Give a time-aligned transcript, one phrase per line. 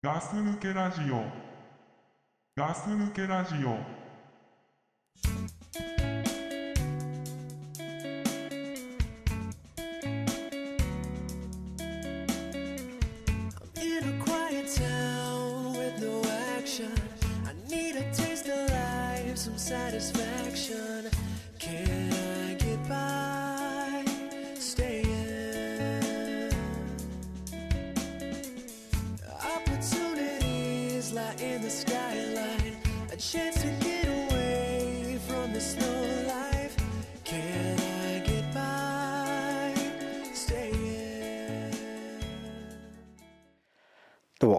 [0.00, 1.24] ガス抜けラジオ。
[2.56, 3.98] ガス抜けラジオ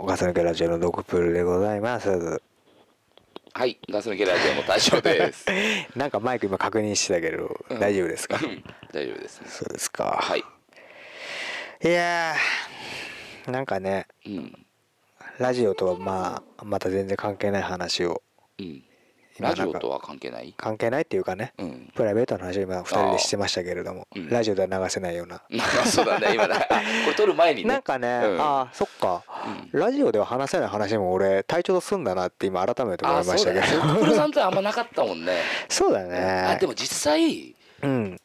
[0.10, 2.42] ガス抜けラジオのドクプルでございます。
[3.54, 5.46] はい、ガス抜けラジオの大将です。
[5.96, 8.40] なんかマイク今確認してたけど、大丈夫ですか？
[8.42, 9.48] うん大丈夫ですね。
[9.48, 10.18] そうですか。
[10.20, 10.40] はい。
[10.40, 14.66] いやー、なんかね、うん。
[15.38, 18.24] ラジオとはまあ、また全然関係ない話を、
[18.58, 18.84] うん。
[19.42, 20.54] ラジオとは関係ない？
[20.58, 21.92] 関係ないっていうかね、うん。
[21.96, 25.42] プライベートの話を今二人でしてましたけれども、うんラジオでは流せないような。
[25.50, 26.56] まあそうだね、今ね。
[26.56, 27.70] あこれ撮る前にね。
[27.70, 29.24] なんかね、うんああ、そっか、
[29.72, 33.38] ラジオでは話せない話も俺、体調と済んだなって今改めて思いま。
[33.38, 33.96] したけど。
[34.00, 35.34] プルさんとはあんまなかったもんね。
[35.70, 36.20] そうだね。
[36.20, 38.19] あ、でも実際、うん。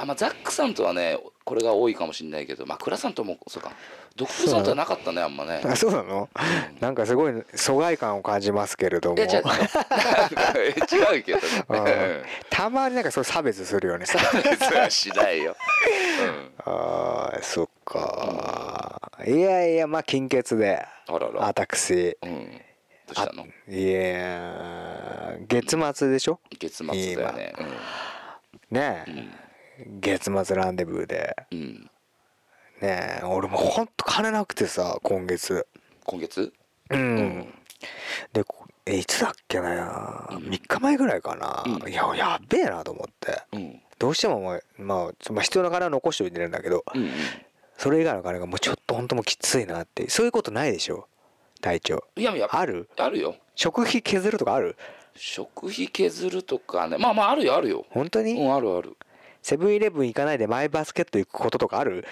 [0.00, 3.72] あ、まあザックさんとはね、これが多いかもしれないけど、まあクラさんとも、そうか。
[4.16, 5.60] ドクプルさんとはなかったね、あんまね。
[5.64, 6.28] あそうなの、
[6.80, 9.16] なんかすごい疎外感を感じますけれども。
[9.18, 9.28] 違う、
[11.22, 12.22] けどうんね。
[12.50, 14.06] たまになんかそう差別するよね。
[14.06, 15.56] 差別はしないよ。
[16.64, 19.10] あーそっか。
[19.26, 21.40] いやいやまあ金欠であらら。
[21.40, 22.16] 私。
[22.22, 22.60] うん。
[23.06, 23.46] どうしたの？
[23.68, 26.40] いや月末でしょ？
[26.58, 27.54] 月末だよね。
[28.70, 29.28] ねえ、
[30.00, 31.58] 月末ランデブーでうん。
[31.58, 31.90] うん。
[32.80, 35.66] ねえ俺もうほんと金なくてさ今月
[36.04, 36.52] 今月？
[36.90, 37.52] うん、
[38.32, 43.80] でこえいつだっけな、3日前ぐらいかな、うんいややっべえなと思ってうん。
[43.98, 47.10] どうしてももう、まあ、つまあ必要な金は残しておいてるんだけど、うんうん。
[47.76, 51.08] それ以外の金がもうちょっと本当もうきついなってそういうことないでしょ？
[51.60, 52.88] 隊長いやいや、ある？
[52.96, 53.34] あるよ。
[53.56, 54.76] 食費削るとかある？
[55.16, 56.96] 食費削るとかね。
[56.96, 57.84] まあまあ、あるよ、あるよ。
[57.90, 58.96] 本当に、うん、あるある。
[59.48, 62.04] セブンイレブン行かないでマイバスケット行くこととかある？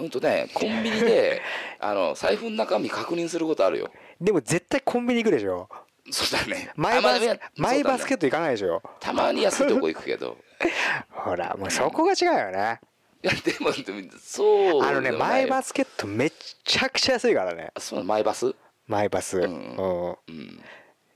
[0.00, 1.40] うんとね、コンビニで、
[1.78, 3.90] あの、財布の中身確認することあるよ。
[4.20, 5.68] でも絶対コンビニ行くでしょ。
[6.10, 6.72] そうだね。
[6.74, 8.82] マイバス,、あまあいやマイバスケット行かないでしょ。
[8.98, 10.36] たまに安いとこ行くけど。
[11.10, 12.80] ほらもうそこが違うよね、
[13.22, 13.70] いや、でも、
[14.18, 15.68] そうあのねマイバス。
[15.68, 16.32] スケットめっ
[16.64, 17.70] ちゃくちゃ安いからね。
[17.78, 18.52] そう、マイバス？
[18.88, 20.08] マイバス、んうん。
[20.08, 20.64] うん。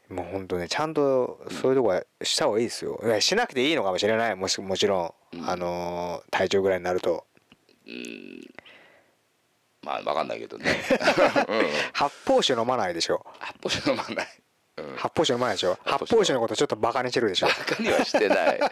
[0.08, 3.00] もうほんとねちゃんとそういうとこはした方がいいですよ。
[3.04, 4.36] いやしなくていいのかもしれない。
[4.36, 5.48] もしもちろん、うん。
[5.48, 7.26] あのー体調ぐらいになると。
[9.82, 10.64] まあ、わかんないけどね。
[11.92, 13.24] 発泡酒飲まないでしょ。
[13.38, 14.28] 発泡酒飲まない。
[14.78, 14.96] うん。
[14.96, 15.78] 発泡酒飲まないでしょ。
[15.84, 17.46] 発泡酒発泡酒のことちょっとバカにしてるでしょ。
[17.48, 18.60] バカにはしてない。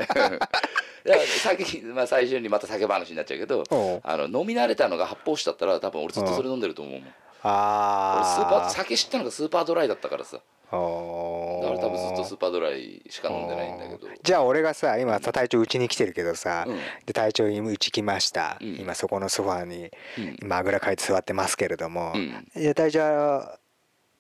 [1.43, 3.65] 先、まあ、最初にまた酒話になっちゃうけど
[4.05, 7.03] あの飲み慣れたのが発泡酒だったら多分俺ずっとそれ飲んでると思うもん。
[7.03, 10.39] 俺スーパ酒知ったのがスーパードライだったからさ
[10.73, 14.09] だあから多分ずっとスーパードライしか飲んでないんだけど。
[14.23, 16.79] じゃあ俺がさ今さ隊長うちに来てるけどさ、うん。
[17.05, 18.77] で隊長今うち来ました、うん。
[18.81, 20.37] 今そこのソファーに、うん。
[20.43, 22.49] 今あぐらかいて座ってますけれども「うん。
[22.57, 23.03] いや隊長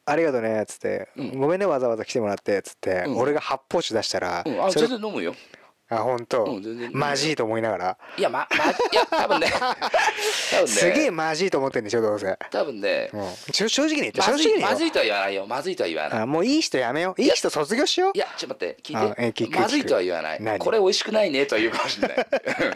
[0.04, 1.38] ありがとうね」っつって、うん。
[1.38, 3.19] ごめんねわざわざ来てもらって」っつって、うん。
[3.19, 5.34] 俺が発泡酒出したら、うん、あ全然飲むよ
[5.92, 6.91] あ本当、うん全然。
[6.92, 9.53] マジいと思いながら、いやままいや多分ね。
[10.50, 10.66] 多分ね。
[10.66, 13.10] すげえマジいと思ってんでしょどうせ、多分ね。
[13.12, 15.47] うん、ちょ正直に言って正直にまずいとは言わないよ。
[15.47, 16.20] まずいとは言わない。
[16.20, 17.22] あもういい人やめよう。
[17.22, 18.12] いい人卒業しよう。
[18.14, 19.44] いやちょっと待って聞いて。
[19.44, 20.42] 聞くまずいとは言わない。
[20.42, 20.58] 何？
[20.58, 22.26] これ美味しくないねとは言うかもしれない。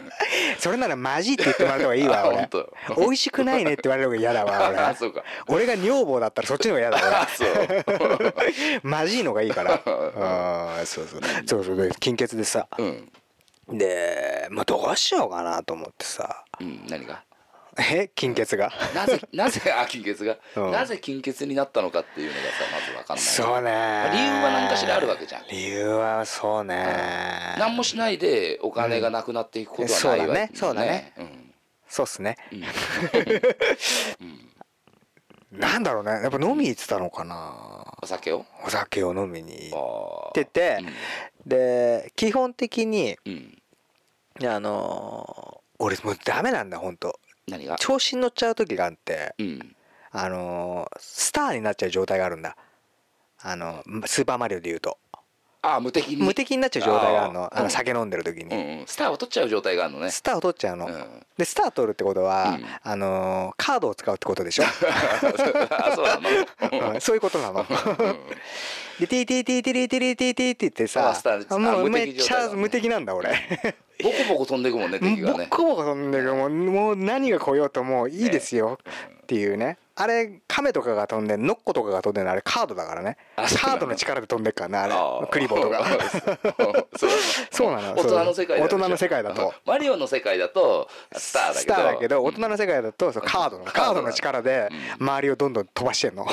[0.59, 2.37] それならマジって言ってもらった方がいいわ あ俺。
[2.37, 2.95] 本当。
[2.97, 4.69] 美味しくないねって言われる方が嫌だわ
[5.49, 5.65] 俺。
[5.65, 7.49] 俺が女房だったらそっちの方が嫌だあそう。
[8.19, 9.81] 俺マジいのがいいから。
[9.85, 10.85] あー。
[10.85, 11.21] そうそう。
[11.45, 11.77] そうそう。
[11.77, 12.67] で金欠でさ。
[12.77, 13.06] うん
[13.69, 16.45] でまあどうしようかなと思ってさ。
[16.59, 17.23] うん何が？
[17.79, 18.71] え金欠が？
[18.95, 20.71] なぜなぜあ金欠が、うん。
[20.71, 23.25] なぜ金欠になったのかっていうのがさまず分かんない。
[23.25, 24.09] そうね。
[24.13, 25.43] 理由は何かしらあるわけじゃん。
[25.51, 27.55] 理由はそうね。
[27.59, 30.49] 何もしないでお金がなくなっていくことはないわ、うん。
[30.55, 31.13] そうだね。
[31.15, 31.53] そうだうん。
[31.87, 32.35] そうっすね。
[35.53, 35.59] うん。
[35.59, 36.11] なんだろうね。
[36.11, 37.95] やっぱ飲み行ってたのかな。
[38.01, 38.45] お酒を？
[38.65, 40.79] お酒を飲みに行あってて
[41.45, 43.57] で基本的にうん、
[44.45, 47.75] あのー俺もうダメなんだ本当何が？
[47.77, 49.75] 調子に乗っちゃう時があってうん。
[50.11, 52.55] あのースターになっちゃう状態があるんだ。
[53.41, 54.97] あのスーパーマリオで言うと。
[55.61, 56.23] ああ無敵に。
[56.23, 57.49] 無敵になっちゃう状態があるの。
[57.51, 58.87] あの酒飲んでる時に、うんうん。
[58.87, 60.09] スターを取っちゃう状態があるのね。
[60.11, 61.25] スターを取っちゃうの、うん。
[61.37, 62.65] でスター取るってことは、うん。
[62.83, 64.67] あのーカードを使うってことでしょ、あ
[65.95, 66.03] そ
[66.97, 67.59] うそういうことなの。
[67.61, 67.67] うん。
[68.99, 71.13] でティーティーティーティーティーティーティーって言ってさ
[71.59, 73.29] もう無めっちゃ無敵なんだ俺
[74.03, 75.47] ボコボコ飛んでいくもんね敵がね。
[75.49, 78.79] ボコボコ飛んでるもうもう何が来ようともういいですよ。
[79.23, 79.77] っていうね。
[79.99, 83.17] あれ亀とかが飛んでんノッコとかが飛んでるのあれカードだからね。
[83.35, 85.27] カードの力で飛んでっからねああれー。
[85.27, 85.83] クリボーとか。
[86.95, 87.09] そう
[87.49, 89.53] そうなの大人の世界だ大人の世界だと。
[89.65, 91.59] マリオの世界だとスターだけど。
[91.59, 94.69] スターだけど大人の世界だとそうカードのカードの力で
[94.99, 96.25] 周りをどんどん飛ばしてんの。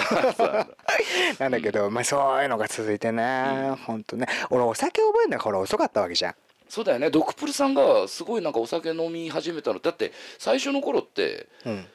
[1.39, 1.61] なんだ。
[1.65, 4.27] けどまあそういうのが続いてねほんとね。
[4.51, 6.35] 俺お酒覚えるのがほら遅かったわけじゃん
[6.69, 7.11] そうだよね。
[7.11, 9.79] ドクプルさんがすごいなんかお酒飲み始めたの。
[9.79, 11.87] だって最初の頃ってうん。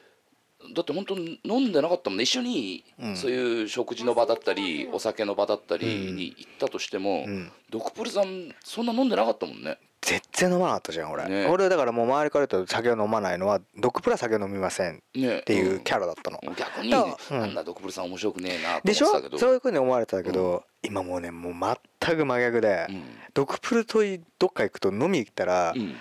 [0.74, 2.24] だって本当に飲んでなかったもんね。
[2.24, 3.16] 一緒にうん。
[3.16, 7.50] そういう食事の場だったりお酒の場だったりに行ったとしても、うん。
[7.70, 9.78] ドクプルさんそんな飲んでなかったもんね。
[10.02, 11.46] 全然飲まなかったじゃん俺、ね。
[11.46, 15.38] 俺だからもう周りから言うと酒を飲まないのはドクプラ酒を飲みませんっね。
[15.40, 17.42] っていうキャラだったの、逆に、だからうん。
[17.42, 19.38] なんだドクプルさん面白くねえなとでしょ思ってたけど。
[19.38, 23.02] そういうふうに思われてたけど、今もうねもう全く真逆で、うん。
[23.34, 24.00] ドクプルと
[24.38, 25.94] どっか行くと飲み行ったら、うん。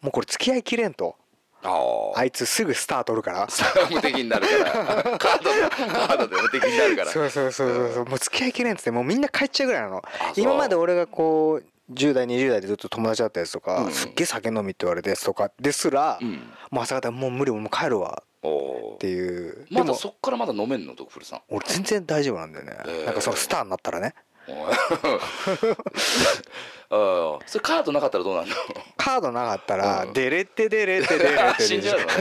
[0.00, 1.16] もうこれ付き合いきれんと。
[1.62, 1.70] あ
[2.14, 3.48] ああいつすぐスター取るから。
[3.90, 5.18] 無敵になるから。
[5.18, 7.10] カードでカードで無敵になるから。
[7.10, 8.04] そうそうそうそうそう。
[8.06, 10.02] もう付き合いきれんっつってもうみんな帰っちゃうぐらいなの。
[10.36, 13.92] 今まで俺がこう10代20代でずっと友達だったやつとか、うん。
[13.92, 16.52] すっげえ酒飲みって言われたやつとかですら、うん。
[16.70, 19.66] もう朝方もう無理もう帰るわっていう。
[19.70, 20.94] まだそっからまだ飲めんの？
[20.94, 21.40] ドクプルさん。
[21.48, 24.14] 俺全然大丈夫なんだよね、へーなんかそのスターになったらね。
[26.90, 27.44] ああ。
[27.46, 28.54] それカードなかったらどうなんの？
[28.96, 30.12] カードなかったらうん。
[30.14, 31.62] デレってデレってデレって。
[31.64, 32.12] 死んじゃうのね。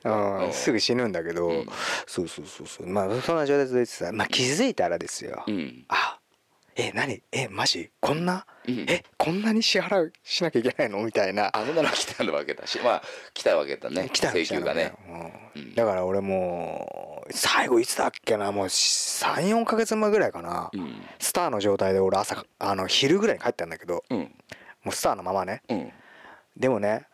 [0.04, 0.46] うん。
[0.46, 0.52] うん。
[0.54, 1.66] すぐ死ぬんだけど、うん。
[2.06, 2.86] そうそうそうそう。
[2.86, 5.84] まあそんな状態続いてさ、まあ、気づいたらですよ、うん。
[5.88, 6.11] あ
[6.74, 7.22] え何？
[7.32, 7.90] えマジ？
[8.00, 8.86] こんな、うん。
[8.88, 11.02] えこんなに支払うしなきゃいけないの？
[11.04, 11.50] みたいな。
[11.54, 13.02] あそんなの来たわけだしまあ
[13.34, 14.08] 来たわけだね。
[14.12, 14.94] 来たの請求がね。
[15.54, 15.62] うん。
[15.62, 15.74] うん。
[15.74, 18.52] だから俺もう最後いつだっけな？
[18.52, 21.02] もう34か月前ぐらいかな、うん。
[21.18, 24.02] スターの状態で俺朝あの昼ぐらいに帰ったんだけど。
[24.08, 24.18] うん。
[24.82, 25.62] もうスターのままね。
[25.68, 25.92] うん。
[26.56, 27.06] でもね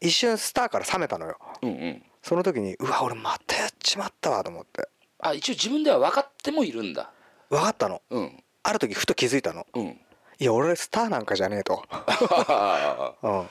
[0.00, 1.38] 一瞬スターから冷めたのよ。
[1.62, 2.02] うんうん。
[2.22, 4.88] その時にうわ俺またやっちまったわと思って。
[5.18, 7.10] あ一応自分では分かってもいるんだ。
[7.50, 8.00] 分かったの。
[8.10, 9.66] うんある時ふと気づいたの。
[9.74, 10.00] うん。
[10.38, 11.84] いや俺スターなんかじゃねえと、
[13.22, 13.46] うん、うん。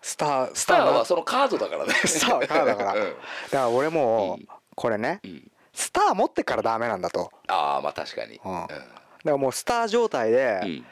[0.00, 1.92] スターススターなはそのカードだからね。
[2.06, 2.94] スターはカードだから。
[2.94, 3.00] うん。
[3.00, 3.16] だか
[3.52, 4.48] ら俺もうん。
[4.74, 5.50] これねうん。
[5.74, 7.30] スター持ってからダメなんだと。
[7.48, 8.40] ああまあ確かに。
[8.44, 8.66] うん。
[8.66, 8.80] だか
[9.24, 10.86] らもうスター状態でうん。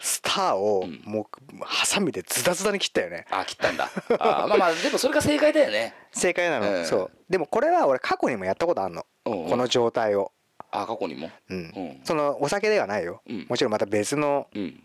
[0.00, 1.00] スターをうん。
[1.04, 3.26] もうハサミでズタズタに切ったよね。
[3.30, 3.84] あ切ったんだ。
[3.84, 5.94] あーまあまあでもそれが正解だよね。
[6.12, 6.80] 正解なうん。
[6.82, 7.10] のそう。
[7.30, 9.06] でもこれは俺過去にもやったことあるの。
[9.26, 9.50] うんうん。
[9.50, 10.32] この状態を
[10.72, 11.30] あ過去にも？
[11.48, 11.58] うん。
[11.76, 12.00] うん。
[12.02, 13.22] そのお酒ではないよ。
[13.28, 13.46] うん。
[13.48, 14.80] もちろんまた別のうん。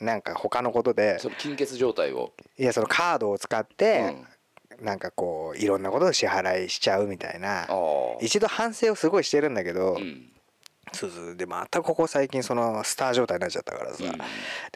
[0.00, 1.18] なんか他のことで。
[1.18, 2.32] その金欠状態を？
[2.58, 4.26] いやそのカードを使っうてん。
[4.80, 7.68] なんかこういろんなことを支払いしちゃうみたいなああ
[8.20, 10.30] 一度反省をすごいしてるんだけどうん。
[10.92, 14.04] そうそうでまたここ最近そのスター状態になっちゃったからさ。
[14.04, 14.12] うん。
[14.12, 14.18] で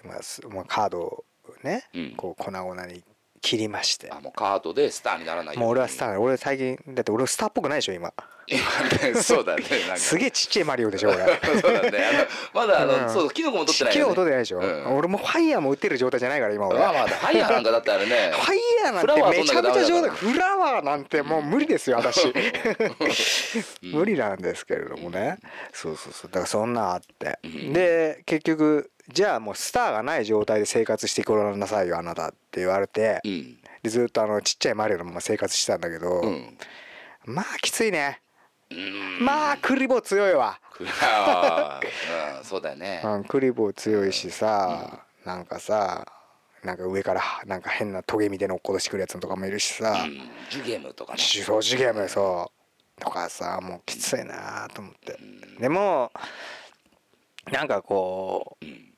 [0.04, 1.24] まあすまあカードを
[1.62, 2.14] ねうん。
[2.16, 3.02] こう粉々に
[3.40, 4.10] 切りまして。
[4.10, 8.12] あもうカードでスターにならないよもう俺はスターー俺最近だって俺スターっぽくないでしょ今
[9.22, 9.96] そうだねなんか。
[9.96, 11.18] すげえちっちゃいマリオでしょ俺。
[11.60, 11.98] そうだね。
[12.54, 13.12] あのまだあの、うん。
[13.12, 14.96] そうキノコも取ってないキノよ、ね、ってないでしょ、うん。
[14.96, 18.32] 俺もファイヤーも打ってる状態じゃないから今俺、まあまあファイヤーなんかだってあれね。
[18.32, 22.32] ファイヤーなんてめちゃめちゃ状態飛フラワーなんてもう無理ですよ私
[23.82, 25.38] うん 無理なんですけれどもね。
[25.72, 26.30] そうそうそう。
[26.30, 27.38] だからそんなんあって。
[27.44, 27.72] うん。
[27.72, 33.58] で結局じゃあもうスターがない状態で生活してこらなさいよあなたって言われてうん。
[33.82, 36.56] でずっとあのちっちゃいマリオのまま生活してたんだけどうん。
[37.24, 38.16] まあきついね。
[38.16, 38.21] うん
[39.20, 40.58] まあクリボー強いわ。
[42.42, 43.02] そうだよね。
[43.04, 46.06] うんクリボー強いしさなんかさ
[46.62, 50.02] なんか上からなんか変なトゲみたいな落っことしてくるやつとかもいるしさ。
[50.04, 50.30] うん。
[50.50, 51.18] ジュゲームとかね。
[51.18, 52.50] そう次元もそ
[52.98, 53.00] う。
[53.00, 55.18] とかさもうきついなと思って。
[55.58, 56.12] でも
[57.50, 58.94] なんかこうん。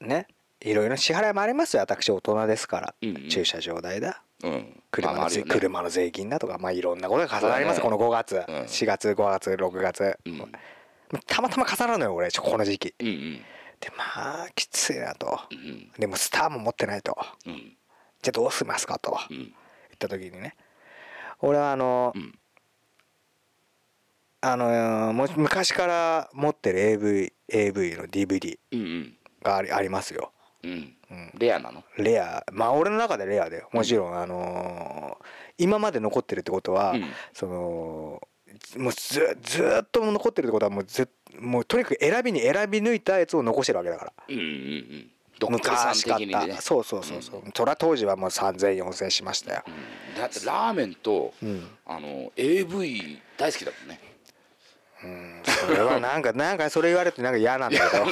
[0.00, 0.26] うね
[0.60, 1.82] いろいろ支払いもありますよ。
[1.82, 3.28] 私大人ですから、うんうん。
[3.28, 4.82] 駐車場代だうん。
[4.90, 5.50] 車の,、まあまああるよね。
[5.50, 7.82] 車の税金だとかまあいろんなことが重なります、ね。
[7.82, 8.42] この5月、うん。
[8.62, 10.52] 4月5月6月、うん。
[11.26, 13.36] たまたま重なるのよ俺ちょこの時期うんうん。
[13.80, 15.40] でまあきついなと。
[15.50, 17.16] うんでもスターも持ってないと。
[17.46, 17.76] うん。
[18.22, 19.18] じゃあどうしますかと。
[19.30, 19.36] うん。
[19.38, 19.50] 言っ
[19.98, 20.56] た時にね。
[21.40, 22.38] 俺はあの、うん。
[24.44, 28.58] あのも昔から持ってる AV, AV の DVD
[29.40, 30.31] がありありますよ
[30.62, 30.96] うん。
[31.10, 31.84] うんレアなの？
[31.98, 32.44] レア。
[32.52, 33.68] まあ俺の中でレアだよ。
[33.72, 35.24] もちろん、あのー
[35.58, 37.04] 今まで残ってるってことは、うん。
[37.32, 37.52] その
[38.76, 41.08] もうずずーっと残ってるってことはもうずっ
[41.40, 44.12] もうとにかく選びに選び抜いたやつを残してるわけだから。
[44.28, 45.10] うんうんうん。
[45.50, 46.54] 昔買っ的にね。
[46.54, 50.20] たそうそうそうそう、そりゃ当時はもう30004000しましたよ、うん。
[50.20, 51.68] だってラーメンと、ん。
[51.84, 54.00] あの AV 大好きだもんね
[55.44, 58.04] それはなんかなんかそれ言われてなんか嫌なんだけど。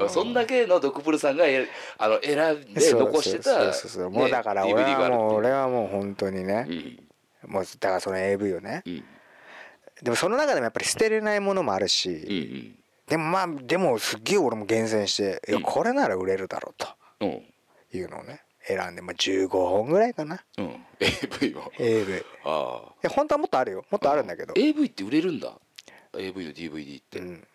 [0.00, 1.66] う んそんだけのドクプルさんがえ
[1.98, 5.34] あの選んで残してたそうそうもうだからね俺はもう。
[5.34, 7.50] 俺はもう本当にね、うん。
[7.52, 8.82] もうだからその AV をね。
[8.86, 9.04] うん。
[10.02, 12.78] でもその中でもやっぱり捨てれないものもあるし、うんうん。
[13.08, 16.88] でもまあでもすっげえ俺も厳選して、いこれなら売れるだろうと
[17.20, 17.28] うん。
[17.92, 20.44] いうのをね選んで、まあ、15本ぐらいかな。
[20.58, 20.84] うん。
[21.00, 22.92] AV を AV いああ。
[23.02, 23.84] や本当はもっとあるよ。
[23.90, 25.52] もっとあるんだけど、AV って売れるんだ。
[26.16, 27.46] AV の DVD って、うん、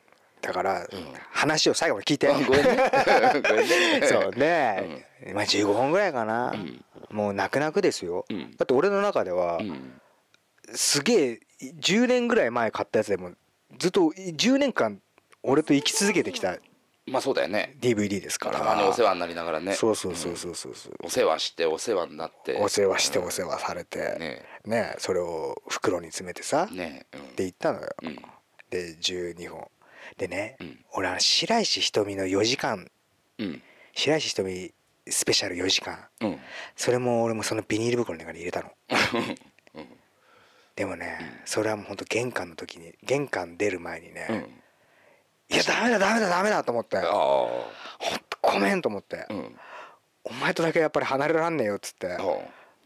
[0.42, 0.88] だから、
[1.32, 2.28] 話を最後まで聞いて。
[2.28, 2.78] あごめんね。
[3.48, 3.68] ごめん
[4.02, 4.08] ね。
[4.10, 6.84] そうね、まあ15本ぐらいかな、ん。
[7.12, 8.56] もう泣く泣くですよ、うん。
[8.58, 10.02] だって俺の中では、うん。
[10.74, 13.32] すげえ10年ぐらい前買ったやつでも
[13.78, 15.02] ずっと10年間
[15.44, 16.58] 俺と生き続けてきた
[17.06, 17.76] まあそうだよね。
[17.82, 18.60] DVD ですから。
[18.60, 19.74] たまにお世話になりながらね。
[19.74, 20.94] そうそうそうそうそうそう。
[21.04, 22.58] お世話してお世話になって。
[22.62, 24.00] お世話してお世話されて。
[24.20, 24.46] ね。
[24.66, 24.96] ね。
[25.00, 26.68] それを袋に詰めてさ。
[26.72, 27.08] ね。
[27.14, 27.36] うん。
[27.36, 27.90] で行ったのよ。
[28.04, 28.16] うん。
[28.70, 29.68] で12本。
[30.18, 30.86] でねうん。
[30.94, 32.90] 俺は白石瞳の4時間。
[33.38, 33.62] うん。
[33.94, 34.74] 白石瞳
[35.10, 36.08] スペシャル4時間。
[36.22, 36.40] うん。
[36.76, 38.72] それも俺もそのビニール袋の中に入れたの。
[40.76, 44.14] でもねそれはもうほんと玄関の時に玄関出る前にうん。
[44.16, 44.63] ね
[45.54, 46.98] いやダメだダメだダメだと思って。
[46.98, 47.48] あほ
[48.12, 49.26] んあとごめんと思って。
[49.30, 49.56] うん。
[50.26, 52.18] お前とだけやっぱり離れらんねえよっつってあ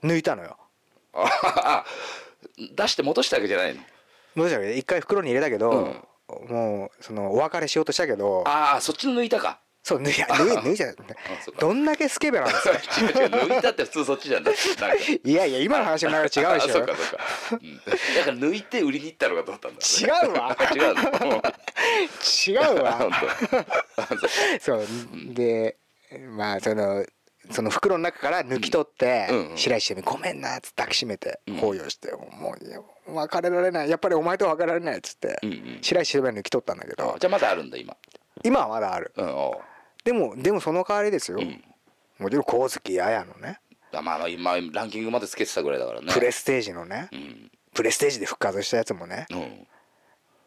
[0.03, 0.57] 抜いたのよ。
[1.13, 1.85] あ
[2.75, 3.81] 出して戻したわけじゃないの？
[4.35, 5.71] どうしたら一回袋に入れたけど、
[6.49, 10.93] もうそのお別れしようとしたけどああそっちの抜いたかそう抜いや抜い抜いちゃ
[11.61, 13.19] どんだけスケベなんですか。
[13.23, 14.59] 抜いたって普通そっちじゃなんか。
[15.23, 17.83] いやいや今の話の流れ違うでしあそうょかそうか、うん、だ
[18.25, 20.57] から抜いて売りに行ったのかと思ったんだ違うわ。
[20.75, 21.41] 違うの？
[22.47, 22.91] 違うわ。
[22.91, 23.11] 本
[24.59, 24.85] そう
[25.33, 25.77] で
[26.35, 27.05] まあその
[27.49, 29.51] その袋の中から抜き取って、うん。
[29.51, 31.55] うん白石に「ごめんな」っつって抱きしめてうん。
[31.55, 32.57] 抱擁して、も
[33.07, 33.89] う別れられない。
[33.89, 35.79] やっぱりお前とは別れられないっつって、うんうん。
[35.81, 37.15] 白石は抜き取ったんだけど。
[37.17, 37.95] じゃあまだあるんだ今。
[38.43, 39.13] 今はまだある。
[39.15, 39.51] うん
[40.07, 41.61] でもでもその代わりですよ、ん。
[42.17, 43.59] もちろん光月綾のね。
[43.91, 46.13] あまあまあ今ランキングまでつけてたぐらいだからね。
[46.13, 47.51] プレステージのね、うん。
[47.73, 49.25] プレステージで復活したやつもね。
[49.29, 49.67] うん。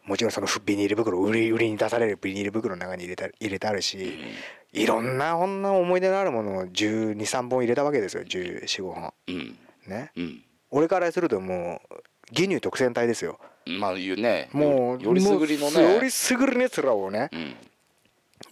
[0.03, 4.17] もちろんそのビニール袋売り売りに出されるビニール袋の中に入れた入れてあるし、
[4.73, 8.23] いろんなこんな思い出のあるものを1 2 3本入れたわけですよ。
[8.23, 9.13] 1 4 5本。
[9.27, 9.57] うん。
[9.85, 10.11] ね。
[10.17, 10.43] うん。
[10.71, 11.95] 俺からするともう
[12.31, 13.39] 義乳特選隊ですよ。
[13.67, 14.49] まあ言うね。
[14.53, 17.55] もうよりすぐりのもうよりねすぐりのやつらをねうん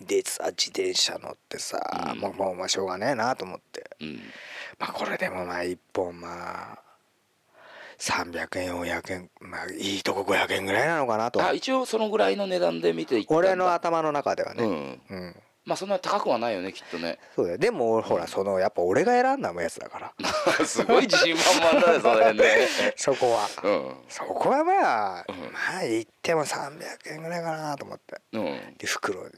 [0.01, 1.79] でさ自転車乗ってさ、
[2.13, 2.19] うん。
[2.19, 3.89] もうもうまあしょうがねえなと思って。
[3.99, 4.19] うん。
[4.79, 6.79] まあこれでもまあ1本まあ
[7.99, 11.45] 300円400円まあいいとこ500円ぐらいなのかなと。
[11.45, 14.63] あ一応そのぐらいの値段で見ていった俺の頭の中ではね。
[14.63, 15.01] うん。
[15.09, 15.35] うん
[15.69, 17.19] まあそんなに高くはないよねきっとね。
[17.35, 17.57] そうだよ。
[17.59, 20.13] でもほらそのやっぱ俺が選んだやつだから。
[20.65, 22.67] すごい自信満々だねその辺ね。
[22.97, 23.47] そこは。
[23.63, 23.95] うん。
[24.09, 25.53] そこはまあ、うん。
[25.53, 28.19] まあ言っても300円ぐらいかなと思って。
[28.33, 28.75] うん。
[28.79, 29.29] で袋持っ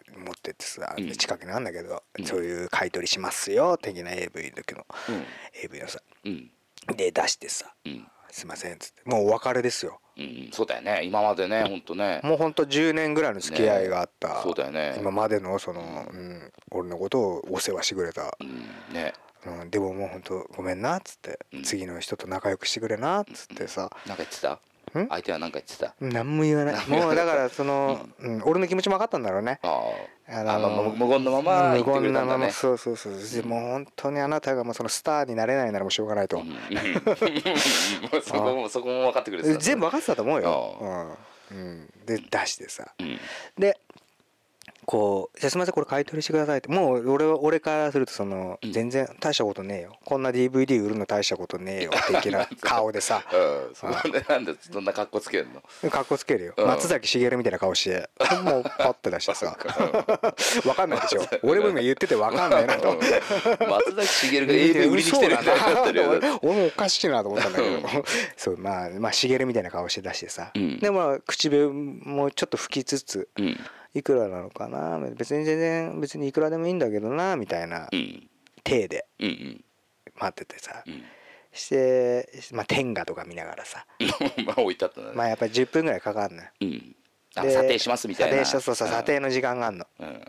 [0.41, 1.11] てってさうん。
[1.11, 2.25] 近くにあんだけど、うん。
[2.25, 5.25] そういう買い取りしますよ的な AV の時の、うん。
[5.63, 5.99] AV のさ。
[6.23, 6.49] うん。
[6.95, 7.73] で出してさ。
[7.85, 9.01] うん「すいません」っつって。
[9.05, 9.99] もうお別れですよ。
[10.17, 11.01] うんそうだよね。
[11.03, 12.19] 今までねほんとね。
[12.23, 14.33] もうほんと10年ぐらいの付き合いがあった、ね。
[14.43, 14.95] そうだよね。
[14.97, 18.93] 今までのその、うん、俺のことをお世話してくれた、うん。
[18.93, 19.13] ね。
[19.45, 21.63] うん、でももうほんとごめんなっつって、うん。
[21.63, 24.17] 次の人と仲良くしてくれなっつってさ、なん。
[24.17, 24.53] か言ってた？
[24.53, 24.59] ん
[24.93, 25.93] 相手は何か言ってた？
[25.99, 26.87] 何も言わない。
[26.87, 28.41] もうだからその、うん。
[28.45, 29.59] 俺の気持ちも分かったんだろうね。
[29.63, 29.81] あ
[30.27, 30.41] あ。
[30.41, 32.49] あまあ無無言のまま無言なまま。
[32.51, 36.41] そうそうそう、でもう本当にあなたがもうそのスターになれないならもうしょうがないと、
[38.23, 41.57] そこもそこも分かってくれてた全部分かってたと思うよ、あうん。
[41.57, 43.19] うん、で出してさうん。
[43.57, 43.77] で
[44.91, 46.67] こう「じゃあすみませんこれ買い取りしてください」って。
[46.67, 48.73] もう俺は俺からするとその、うん。
[48.73, 49.97] 全然大したことねえよ。
[50.03, 53.23] こんな DVD 売るの大したことねえよ的な 顔でさ。
[53.31, 53.75] うん。
[53.75, 56.67] そんななんでそんな格好つけんのかっこつけるよ、うん。
[56.67, 58.09] 松崎しげるみたいな顔して
[58.43, 59.57] もうパッて出してさ。
[60.63, 61.25] 分かんないでしょ。
[61.43, 62.91] 俺も今言ってて分かんないなと。
[62.91, 62.99] うん。
[63.69, 66.09] 松崎しげるが AV 売りに来てるみたいになってるよ。
[66.43, 68.05] 俺もおかしいなと思ったんだけど。
[68.35, 70.79] そうまあまあしげるみたいな顔して出してさ、うん。
[70.79, 73.57] でも唇もちょっと拭きつつ、うん
[73.93, 74.99] いくらなのかな？
[75.15, 78.29] 別に全然別にいくらでもいいんだけどなみたいなうん。
[78.63, 79.05] 体で
[80.15, 80.83] 待っててさ。
[80.85, 81.03] うん。
[81.53, 83.85] してまあ天下とか見ながらさ。
[84.45, 85.11] まあ置いてあったね。
[85.13, 86.49] まあやっぱり10分ぐらいかかんのよ。
[86.61, 86.95] うん。
[87.33, 88.37] 査定しますみたいな。
[88.37, 89.85] 査定しそうそう査定の時間があんの。
[89.99, 90.23] うん。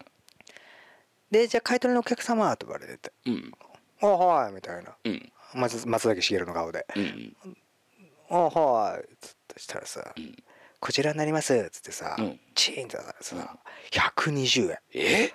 [1.30, 2.98] でじゃあ買い取りのお客様と言われて。
[2.98, 3.52] てうん
[4.02, 4.96] 「あはい」みたいな。
[5.04, 5.32] うん。
[5.54, 6.86] 松松崎しげるの顔で。
[6.96, 7.36] うん
[8.30, 10.00] 「あはい」つってしたらさ。
[10.00, 10.42] ん
[10.82, 12.40] 「こちらになります」っつってさうん。
[12.56, 13.56] チーンってだからさ
[13.92, 14.78] 120円。
[14.94, 15.32] え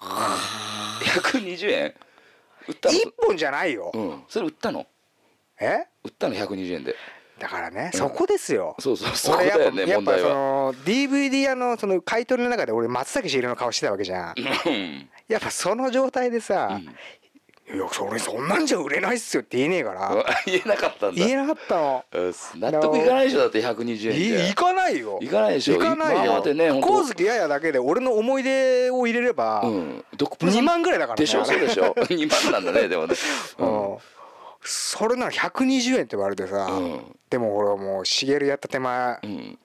[0.00, 1.94] ？120円？
[2.68, 3.90] 売ったの？1本じゃないよ。
[3.94, 4.24] うん。
[4.28, 4.86] それ売ったの？
[5.58, 5.86] え？
[6.04, 6.94] 売ったの？120円で。
[7.38, 7.98] だからねうん。
[7.98, 8.76] そこですよ。
[8.78, 14.34] そうそうそこ俺だよねやっぱやっぱそ問題はの DVD 屋のその買い取りの中で俺松崎しげるの顔してたわけじゃん。
[14.66, 15.08] うん。
[15.26, 16.94] やっぱその状態でさうん
[17.74, 20.24] 「いやそれそんなんじゃ売れないっすよ」って言えねえから。
[20.44, 21.16] 言えなかったんだ。
[21.16, 22.04] 言えなかったの。
[22.12, 25.18] うん納得いかないでしょだって120円いで行かないよ。
[25.22, 26.42] 行かないでしょ行かないよ。
[26.42, 30.04] 光月ややだけで俺の思い出を入れればうん。
[30.16, 31.94] ドクプルさ2ん万ぐらいだからねでしょそうでしょ。
[32.08, 33.14] 2万なんだねでもね。
[33.58, 33.96] うん。
[34.64, 37.16] それなら120円って言われてさ、うん。
[37.30, 39.58] でも俺はもうしげるやった手前うん。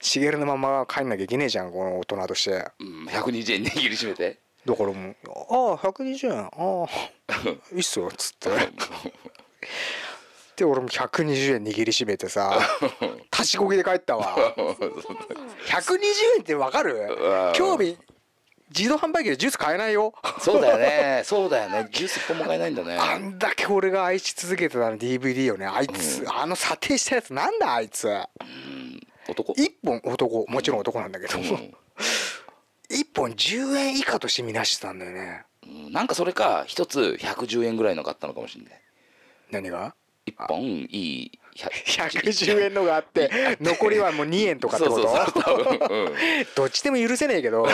[0.00, 2.66] しげるのまま帰んなきゃいけねえじゃんこの大人として。
[2.78, 5.16] うん120円握りしめてらもう
[5.50, 6.40] 「ああ120円。
[6.44, 8.50] ああいいっすよ」っつって。
[10.56, 12.56] で俺も120円握りしめてさ
[13.32, 14.36] 立ちこぎで帰ったわ。
[15.66, 15.96] 120
[16.36, 16.94] 円ってわかる？
[16.94, 17.52] うん。
[17.54, 17.98] 興味
[18.76, 20.12] 自動販売機でジュース買えないよ。
[20.40, 21.22] そうだよね。
[21.24, 21.88] そうだよね。
[21.92, 22.96] ジュース一本も買えないんだね。
[22.96, 28.08] あんだけ俺が愛し続けてたの DVD よねあいつ、あの査定したやつなんだあいつ。
[28.08, 29.00] うん。
[29.28, 29.52] 男？
[29.56, 30.44] 一本男。
[30.48, 31.74] もちろん男なんだけど、うん
[32.94, 35.44] 一本10円以下として見なしてたんだよね。
[35.66, 35.92] うん。
[35.92, 38.80] なんかそれか一つ110円ぐらいの買ったのかもしれない。
[39.50, 39.94] 何が？
[40.26, 41.38] 一本いい。
[41.56, 45.02] 110円のがあって残りはもう2円とかってこと？
[45.02, 45.64] そうそうそう。
[45.64, 46.14] 多分うん。
[46.56, 47.66] どっちでも許せねえけど。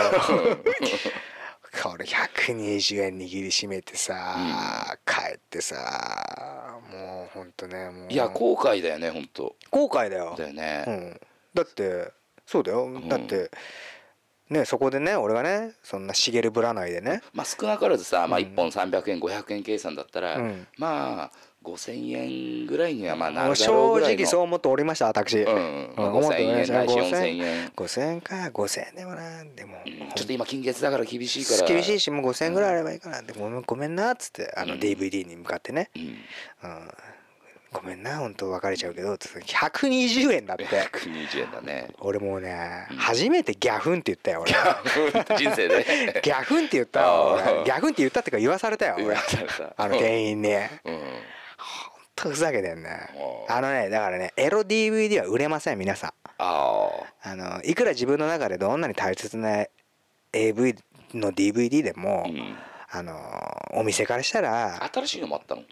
[1.83, 8.13] これ120円握りしめてさ、帰ってさもうほんとねもう。
[8.13, 10.35] いや後悔だよね本当後悔だよ。
[10.37, 10.85] だよね。
[10.89, 11.21] うん、
[11.55, 12.11] だって
[12.45, 12.91] そうだよ。
[13.07, 13.53] だって、
[14.51, 17.23] ねそこでね俺がねそんな茂るぶらないでね。
[17.33, 18.47] まあ少なからずさ、まあ、うん。
[18.47, 20.67] 1本300円500円計算だったら、うん。
[20.77, 21.31] まあ
[21.63, 25.93] 5,000円ぐらいにはまあなるだろう正ぐらいの直そう思っておりました私、うん、うん。
[25.95, 29.45] まあ、思って5,000円ないし5000 4,000円、5000円か5000円でもな。
[29.55, 30.09] でも、うん。
[30.15, 31.69] ちょっと今金月だから厳しいから。
[31.69, 33.21] 厳しいしもう5000円ぐらいあればいいかな。
[33.21, 34.81] ってごめんごめんなっつってあのうん。
[34.81, 36.03] DVD に向かってね、うん。
[36.03, 36.91] うん、
[37.73, 40.65] ごめんな本当別れちゃうけどつって120円だって。
[40.65, 41.89] 120円だね。
[42.01, 42.97] 俺もうね、うん。
[42.97, 45.37] 初めてギャフンって言ったよ俺。
[45.37, 49.17] 人生で ギャフンって言ったよギャフンって言ったってか言わされたよ俺。
[49.77, 50.53] あの店員に。
[50.53, 50.61] うん。
[50.85, 51.01] ほん
[52.17, 56.13] とふざけてんねあのねだからねエロ DVD は売れません皆さん。
[56.39, 56.89] あ
[57.23, 59.67] あのいくら自分の中でどんなに大切な
[60.33, 60.75] AV
[61.15, 62.57] の DVD でも、あ、うん、
[62.91, 65.63] あのお店からしたら新しいのもあったの？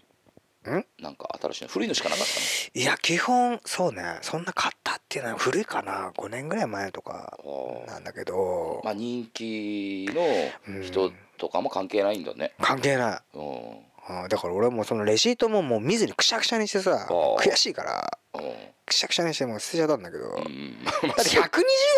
[0.65, 0.85] ん？
[1.01, 4.19] なんか新しいの古いのしかなかったいや基本そうね。
[4.21, 6.11] そんな買ったっていうのは古いかな。
[6.17, 12.53] 5年ぐらい前とかのなんだけど、まあ人気の人とかも関係ないんだね。
[12.61, 13.37] 関係ない。
[13.37, 13.79] うん。
[14.07, 17.35] あだから俺もそのレシートももう見ずにくしゃくしゃにしてさー。
[17.37, 18.41] 悔しいからうん。
[18.85, 20.43] くしゃくしゃにしてもう捨てちゃったんだけど、だうん。
[20.43, 21.49] って120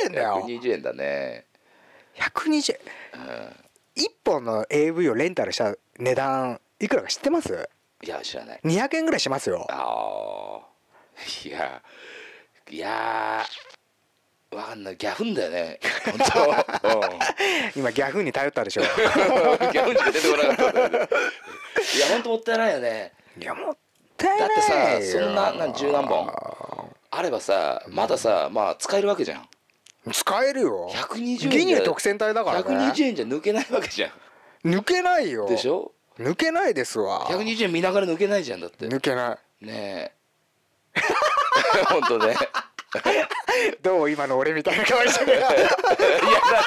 [0.06, 0.44] 円だよ。
[0.46, 1.46] 120円だね。
[2.16, 3.22] 120円。
[3.22, 3.56] うん。
[3.96, 7.70] 1本の AV をレンタルした値段いくらか知ってます？
[8.04, 9.66] いや知らない ?200 円ぐらいしますよ。
[9.70, 11.82] ああいや
[12.70, 14.98] いやーわかんない。
[14.98, 15.80] ギャフンだよね。
[16.06, 16.18] 本
[16.82, 16.98] 当。
[17.00, 17.10] う ん
[17.76, 18.82] 今ギャフンに頼ったでしょ。
[18.84, 20.78] ギャフンしか出てこなかった。
[20.78, 23.14] いや本当もったいないよね。
[23.40, 23.78] いやもっ
[24.18, 26.34] たいないだってさよそんなな十何本
[27.12, 29.48] あればさまださまあ使えるわけじゃん。
[30.12, 30.90] 使えるよ。
[30.92, 32.64] 120円ギニュー特選隊だからね。
[32.64, 34.12] 120円じゃ抜けないわけじゃ
[34.66, 35.46] 抜けないよ。
[35.46, 35.94] んでしょ？
[36.20, 37.28] 抜けないですわ。
[37.30, 38.88] 120円見ながら抜けないじゃんだって。
[38.88, 40.12] 抜けなねえ。
[41.90, 42.34] 本当ね。
[42.34, 42.36] い
[43.82, 45.38] どう今の俺みたいな顔してる。
[45.38, 45.54] いやなっ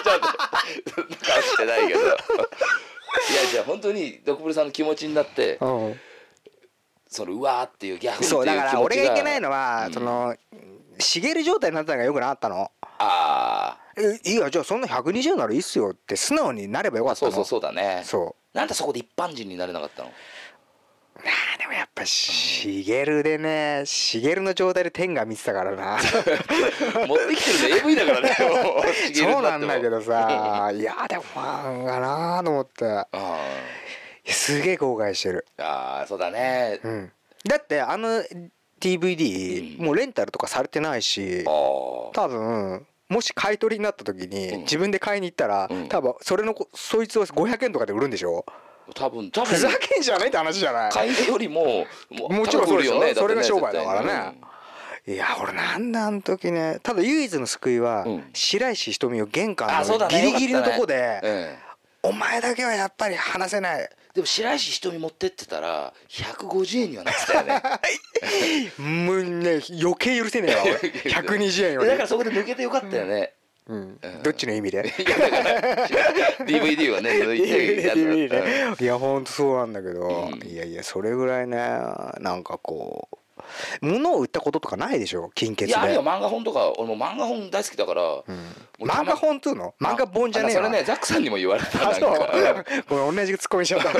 [0.02, 2.00] ちゃって顔してないけど。
[2.00, 2.16] いや
[3.50, 6.00] じゃあ本当にドクブルさんの気持ちになってうん。
[7.06, 8.52] そのうわーっていうギャフンっていう気持ちが。
[8.52, 10.34] そうだから俺がいけないのは、うんその
[10.96, 12.70] 茂る状態になったのがよくなかったの。
[12.98, 17.28] あえいいやじゃあそんな120ならいいっすよって素直になればよかったの。
[17.30, 18.02] あそうそうそうだね。
[18.04, 20.12] そうなんでそこで一般人になれなかったの？
[21.16, 25.98] あーでもやっぱ茂るでね茂るの状態で天が見てたからな。
[27.06, 27.80] 持ってきてるね。
[27.82, 28.34] AV だからね。
[29.14, 32.84] そうなんだけどさいやでもファンがなーと思って。
[33.12, 33.38] あ
[34.26, 35.46] すげえ後悔してる。
[35.58, 36.80] ーあーそうだね。
[36.82, 37.12] うん。
[37.44, 38.22] だってあの
[38.80, 39.84] DVD、うん。
[39.86, 44.60] もうレンタルとかされてないし多分もし買い取りになった時にうん。
[44.60, 45.88] 自分で買いに行ったら、うん。
[45.88, 48.44] 多分それのこそいつを500円とかで売るんでしょ？
[48.94, 50.90] 多分多ふざ分けんじゃないって話じゃない。
[50.92, 53.00] 買い手よりもも もちろんそうでしょ？
[53.00, 54.08] 高く売るよねそれが商売だからね。
[54.08, 54.40] 絶
[55.06, 55.14] 対。
[55.14, 58.30] いや俺なんであの時ねただ唯一の救いは、うん。
[58.32, 61.30] 白石瞳を玄関のギリギリのとこで、うん。
[61.30, 61.58] え
[62.02, 67.60] お前だけはやっぱり話せないでも白石瞳持ってってたら150円にはなってたよね。
[68.78, 71.88] もうね余計許せねえわ俺120円より。
[71.88, 73.32] だからそこで抜けてよかったよね、
[73.66, 73.98] うん。
[74.22, 74.94] どっちの意味で？
[74.98, 75.88] いやだから
[76.46, 78.70] DVD はね DVD うん。
[78.70, 80.48] ねいやほんとそうなんだけど、うん。
[80.48, 81.56] いやいやそれぐらいね
[82.20, 83.16] なんかこう
[83.80, 85.30] 物を売ったこととかないでしょ？
[85.34, 85.68] 金欠で。
[85.68, 86.02] いやあるよ。
[86.02, 88.24] 漫画本とか俺も漫画本大好きだから、も
[88.80, 89.74] うたま漫画本っつうの？
[89.80, 91.78] 漫画本じゃねえそれねザックさんにも言われた。
[91.78, 92.64] なんか。
[92.88, 93.92] ごめん同じツッコミしちゃった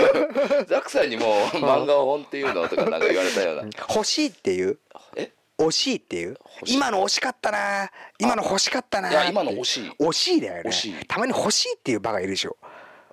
[0.65, 3.63] ザックさんにも漫画本っていうのとかなんか言われたような。
[3.95, 4.79] 欲しいっていう？
[5.17, 5.33] え？
[5.57, 6.37] 惜しいっていう？
[6.67, 7.91] 今の惜しかったな。
[8.19, 9.11] 今の欲しかったな。
[9.11, 9.91] いや今の惜しい。
[10.01, 10.71] 惜しいだよね。
[11.07, 12.57] たまに欲しいっていうバカいるでしょ。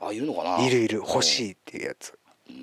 [0.02, 0.66] あいるのかな？
[0.66, 0.98] いるいる。
[0.98, 2.18] 欲いしいっていうやつ。
[2.50, 2.56] 俺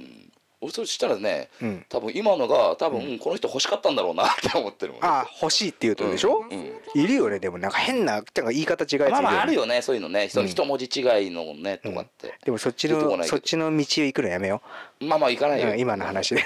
[0.73, 1.87] そしたらね、うん。
[1.89, 7.01] 多分今のが多分この人欲しかったんだろうな って思ってるもんあ欲しいって言うとでしょ、うん。
[7.01, 9.11] いるよねでもなんか変ななんか言い方違いついてる。
[9.13, 10.27] まあまああるよねそういうのね。
[10.29, 14.61] 人の一文字違いのねとかって、でもそっちのそっちの道行くのやめよ
[15.01, 16.35] まあまあ行かないよ、ううん今の話。
[16.35, 16.43] で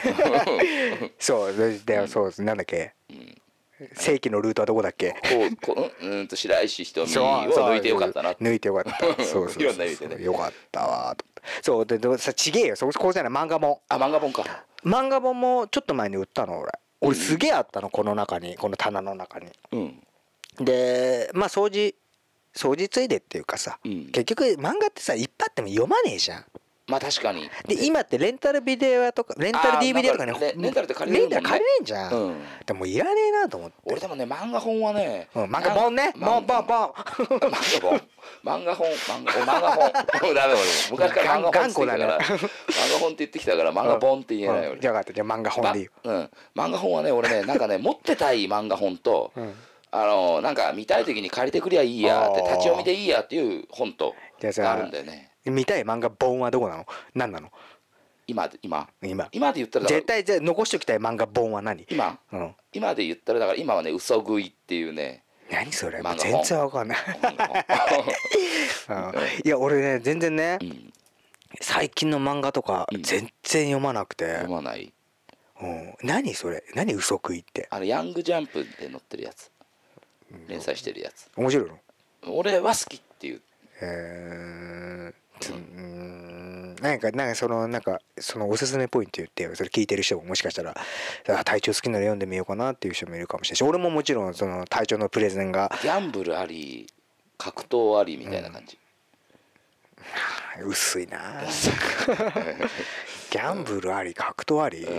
[1.18, 2.42] そうででそうです。
[2.42, 2.92] なんだっけ？
[3.94, 5.12] 正規のルートはどこだっけ？
[5.12, 5.16] こ
[5.72, 8.98] うこううんうんと白石瞳をそう抜いてよかったな抜いてよかった。
[9.01, 10.22] そうそうそう いろんな意味でね。
[10.25, 11.25] よかったわと
[11.62, 12.76] そうででもさちげえよ。
[12.76, 13.83] そこじゃない漫画も。
[13.88, 14.44] あ漫画本か。
[14.85, 16.72] 漫画本もちょっと前に売ったの俺。
[17.00, 18.57] 俺すげえあったのこの中に。
[18.57, 19.46] この棚の中に。
[19.72, 20.64] うん。
[20.64, 21.94] でまあ掃除
[22.55, 24.07] 掃除ついでっていうかさ、うん。
[24.12, 26.44] 結局漫画ってさいっぱいあっても読まねえじゃん
[26.92, 27.48] まあ確かに。
[27.66, 31.48] で今ってレンタルビデオ屋とかレンタル DVD とかねレレンタルって借りれるもんね。
[31.48, 32.35] レンタル借りれんじゃん、うん。
[32.66, 33.76] でもいらねえなと思って。
[33.87, 36.12] 俺でもね漫画本はね、うん漫画本ね。
[36.18, 36.92] なボンボンボン。
[36.92, 38.00] 漫画本。
[38.44, 39.92] 漫画本漫画漫画本。
[40.35, 44.81] ダメ俺昔から漫画本って言ってたから漫画本って言ってきたから漫画本って言えない俺うん。
[44.81, 45.12] じゃあ分かった。
[45.14, 45.90] じゃあ漫画本でいいよ。
[46.05, 49.55] まうん、漫画本はね俺ね なんかね持ってたい漫画本と、ん。
[49.94, 56.87] あのなんか見たい時に借りてくりゃいいやって立ち読みでいいやっていう本とあるんだよね見たい漫画本はどこなの？
[57.14, 57.50] 何なの？
[58.26, 58.88] 今今。
[59.02, 59.28] 今。
[59.33, 61.85] 今で言ったら絶対じゃあ残しておきたい漫画本は何？
[61.90, 62.18] 今。
[62.33, 62.55] うん。
[62.72, 65.24] 今で言ったらだから今はね嘘食いっていうね。
[65.50, 66.00] 何それ？
[66.18, 66.98] 全然わかんない。
[69.44, 70.92] いや俺ね全然ね本うん。
[71.61, 73.02] 最近の漫画とかうん。
[73.02, 74.33] 全然読まなくて。
[74.35, 74.92] 読まない。
[75.61, 75.94] うん。
[76.02, 76.62] 何それ？
[76.74, 77.66] 何嘘食いって？
[77.70, 79.50] あのヤングジャンプで載ってるやつ。
[80.48, 81.28] 連載してるやつ。
[81.37, 81.78] 面白いの？
[82.35, 83.42] 俺は好きっていう。
[83.83, 85.14] えー
[85.50, 86.76] うーん。
[86.83, 89.55] なんかなんかそのなんかそのおすすめポイント言ってよ。
[89.55, 90.74] それ聞いてる人ももしかしたら
[91.28, 95.70] あ隊長好きなら読んでみようかなっていう人もいるかもしれないし俺ももちろんその隊長のプレゼンが。
[95.83, 96.87] ギャンブルあり
[97.38, 98.78] 格闘ありみたいな感じ、
[100.64, 101.42] 薄いな
[103.31, 104.94] ギャンブルあり格闘あり、うん。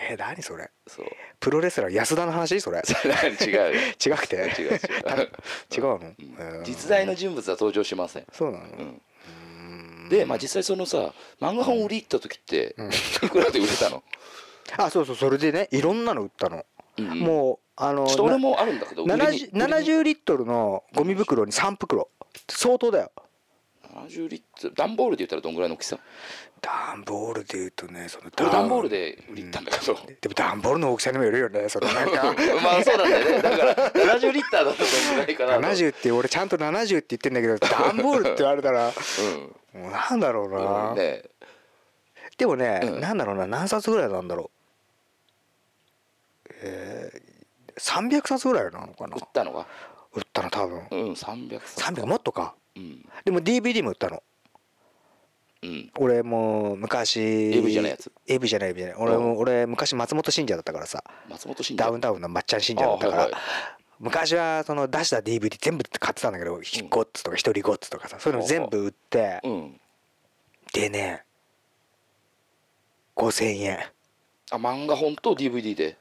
[0.00, 0.70] えー何それ？
[0.86, 1.06] そう。
[1.40, 2.60] プロレスラー安田の話？
[2.60, 2.80] それ。
[2.80, 3.80] 違うよ。
[4.04, 4.36] 違くて？
[4.36, 4.80] 違う違う。
[5.76, 6.16] 違うの、うん。
[6.38, 9.02] えー実在の人物は登場しません、そうなの、うん、
[10.08, 12.74] でまあ実際そのさ漫画本売り行った時って
[13.22, 14.02] いくらで売れたの、
[14.76, 16.64] あそうそうそれでねいろんなの売ったの、
[16.98, 17.18] うんうん。
[17.20, 22.08] もうあのちょっと俺もあるんだけど売りに 70, 売りに70リットルのゴミ袋に3袋
[22.48, 23.12] 相当だよ。
[23.94, 24.74] 70リットル？
[24.74, 25.98] 段ボールで言ったらどんぐらいの大きさ？
[26.60, 33.42] 段ボールでいうとねその俺段ボールで売り行ったんだけど、でも段ボールの大きさにもよるよねそのなんかまあそうなんだよね。
[33.42, 38.88] だから70リッターだとどんぐらいかなと70って俺ちゃんと70って言ってんだけど段ボールって言われたら。
[38.88, 38.92] うん
[39.78, 41.22] もうなんだろうな、うんね。
[42.36, 43.00] でもね、うん。
[43.00, 44.50] なんだろうな何冊ぐらいなんだろ
[46.46, 46.50] う。
[46.62, 49.16] えー、300冊ぐらいなのかな。
[49.16, 49.66] 売ったのが？
[50.14, 50.78] 売ったの多分。
[50.90, 52.54] うん300冊300もっとか。
[52.76, 53.08] うん。
[53.24, 54.22] でも DVD も売ったの。
[55.62, 55.90] うん。
[55.98, 58.10] 俺もう昔 AV じゃないやつ。
[58.26, 58.96] AV じゃない AV じゃない。
[58.98, 61.02] 俺も俺昔松本信者だったからさ。
[61.28, 61.84] 松本信者。
[61.84, 63.40] ダウンタウンのまっちゃん信者だったから、あはいはい
[64.00, 69.40] 昔はその出した DVD 全部買ってたんだけどゴッツとか一人ゴッツとかさそういうの全部売って。
[69.44, 69.80] うん。
[70.72, 71.24] でね
[73.16, 73.78] 5000円。
[74.50, 75.96] あ漫画本と DVD で。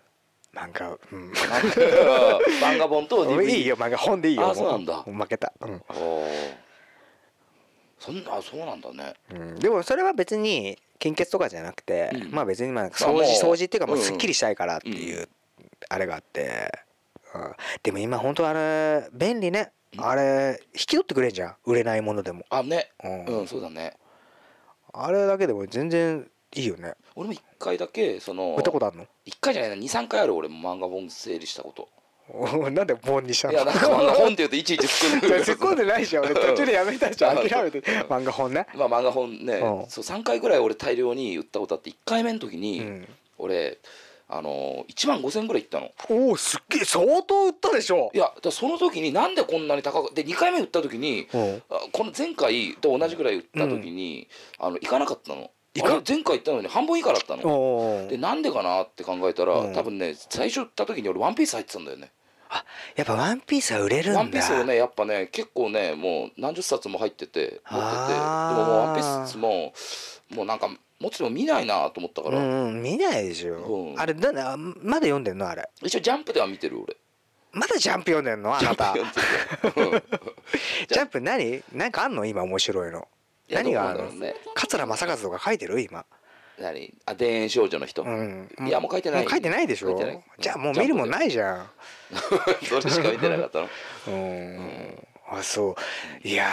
[0.54, 1.32] 漫画うん。
[1.32, 4.50] 漫画 本と DVD いいよ漫画本でいいよ。
[4.50, 5.04] あそうなんだ。
[5.04, 5.82] 負けた、うん。
[8.00, 9.16] そんなあそうなんだね。
[9.32, 12.32] うん、でもそれは別に献血とかじゃなくて、うん。
[12.32, 14.04] まあ別にまあまあ掃除掃除っていうかもううん。
[14.04, 15.28] すっきりしたいからっていう
[15.90, 16.50] あれがあって、うん、
[17.84, 19.72] でも今本当あれ便利ね。
[19.98, 21.56] あれ引き取ってくれんじゃん。
[21.66, 22.46] 売れないものでも。
[22.50, 22.92] あね。
[23.04, 23.26] うん。
[23.26, 23.94] うんそうだね。
[24.94, 26.94] あれだけでも全然いいよね。
[27.16, 29.08] 俺も一回だけその売ったことあるの？
[29.26, 29.84] 一回じゃないな。
[29.84, 31.90] 23回ある俺も漫画本整理したこと。
[32.30, 33.54] お なんで本にしたの？
[33.54, 34.28] いやなんか漫画本？
[34.28, 36.26] って言うといちいち突っ込んで 突っ込んでないじゃん。
[36.26, 37.38] 俺途中でやめたじゃん。
[37.40, 37.82] うん諦めて。
[37.82, 38.68] 漫画本ね。
[38.76, 39.86] まあ漫画本ね、うん。
[39.88, 43.08] そう3回ぐらい俺大量に売ったことあって1回目の時に、うん。
[43.38, 43.78] 俺
[44.30, 45.92] あの1万5000円ぐらいいったの。
[46.10, 48.12] おおすっげえ相当売ったでしょ。
[48.14, 51.38] いやだその時になんでこんなに高くで2回目売った時に、う。
[51.38, 54.28] んあこの前回と同じぐらい売った時に、
[54.60, 55.50] あの行かなかったの。
[55.76, 58.08] 前回言ったのに半分以下だったの。
[58.10, 59.74] でなんでかなって考えたら、うん。
[59.74, 62.12] 多分ね最初行った時に俺ワンピース入ってたんだよね。
[62.96, 64.20] やっぱワンピースは売れるんだ。
[64.20, 68.14] ワンピースをねやっぱね結構ねもう何十冊も入ってて持ってて。
[68.14, 69.74] でももうワンピースも
[70.32, 74.00] もうなんか持ってても見ないなと思ったから、うんうん見ないでしょ、うん。
[74.00, 75.48] あれだまだ読んでんの？
[75.48, 75.68] あれ。
[75.84, 76.96] 一応ジャンプでは見てる俺。
[77.52, 78.58] まだジャンプ読んでんの？
[78.58, 78.94] あなた。
[78.94, 79.18] ジャンプ
[79.70, 80.04] 読んでる。
[80.90, 81.64] ジャンプ何？
[81.74, 82.26] なんかあんの？
[82.26, 83.08] 今面白いの。
[83.50, 84.00] いや何がある？
[84.00, 84.42] のどうなんだろうね。
[84.56, 85.80] 桂正和とか書いてる？
[85.82, 86.06] 今。
[86.60, 86.94] 何？
[87.06, 88.50] あ田園少女の人、うん。
[88.68, 89.22] いやもう書いてない。
[89.22, 89.90] もう書いてないでしょ？
[89.90, 90.24] 書いてない。
[90.40, 91.70] じゃあもう見るもんないじゃん。
[92.68, 93.70] それしか見てなかったの。
[94.08, 95.76] うんあそ
[96.24, 96.28] う。
[96.28, 96.46] いや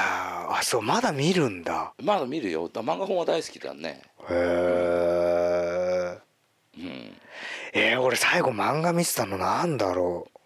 [0.50, 1.94] ーあそうまだ見るんだ。
[2.02, 2.68] まだ見るよ。
[2.68, 4.02] だ漫画本は大好きだね。
[4.28, 6.18] へえ
[6.76, 7.16] うん。
[7.72, 10.38] えー、俺最後漫画見てたのなんだろう。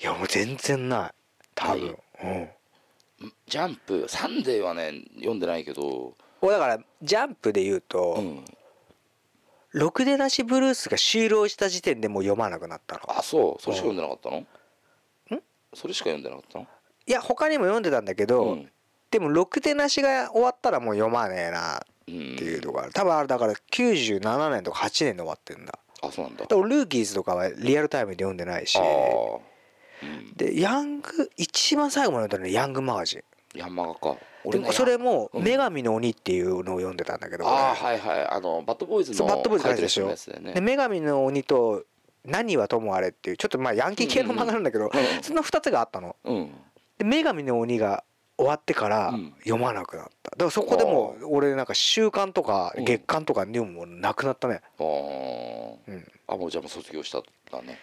[0.00, 1.10] いやもう全然ない。
[1.54, 1.98] 多分。
[2.22, 2.48] うん。
[3.46, 6.14] ジャンプサンデーはね読んでないけど。
[6.40, 8.44] 俺だからジャンプで言うと、うん。
[9.72, 13.00] ろくでなしブルースが終了した時点でもう読まなくなったの。
[13.08, 13.62] あそう。
[13.62, 14.36] それしか読んでなかったの？
[14.38, 14.46] ん
[15.74, 16.66] それしか読んでなかったの？
[17.06, 18.70] いや他にも読んでたんだけど、うん。
[19.10, 22.92] でもろくでなしが終わったらもう読まねえなうんっていうところある。
[22.92, 25.78] 多分あれだから97年とか8年で終わってんだ。
[26.02, 26.46] あそうなんだ。
[26.46, 28.78] だルーキーズとかはリアルタイムで読んでないし。
[30.02, 30.34] うん。
[30.36, 33.22] でヤング一番最後まで読んだのはヤングマガジン。
[33.54, 34.16] ヤンマガか。
[34.46, 35.44] でもそれも「うん。
[35.44, 37.54] 女神の鬼」っていうのを読んでたんだけど俺。
[37.54, 38.26] ああはいはい。
[38.26, 40.52] あのバッドボーイズのバッドボーイズ書いてる人のやつだよね。
[40.54, 41.84] で女神の鬼と
[42.24, 46.16] 何はともあれっていうちょっとまあヤンキー系の漫画なんだけど、うんうんその2つがあったの。
[46.24, 46.50] うん。
[46.98, 48.04] で女神の鬼が
[48.36, 49.34] 終わってからうん。
[49.40, 50.30] 読まなくなった。
[50.30, 54.60] だからそこでもう俺なんか週刊とかうん月刊とか読むもんなくなったね。
[54.78, 56.12] あーうん。
[56.26, 57.78] あもうじゃあもう卒業したんだね。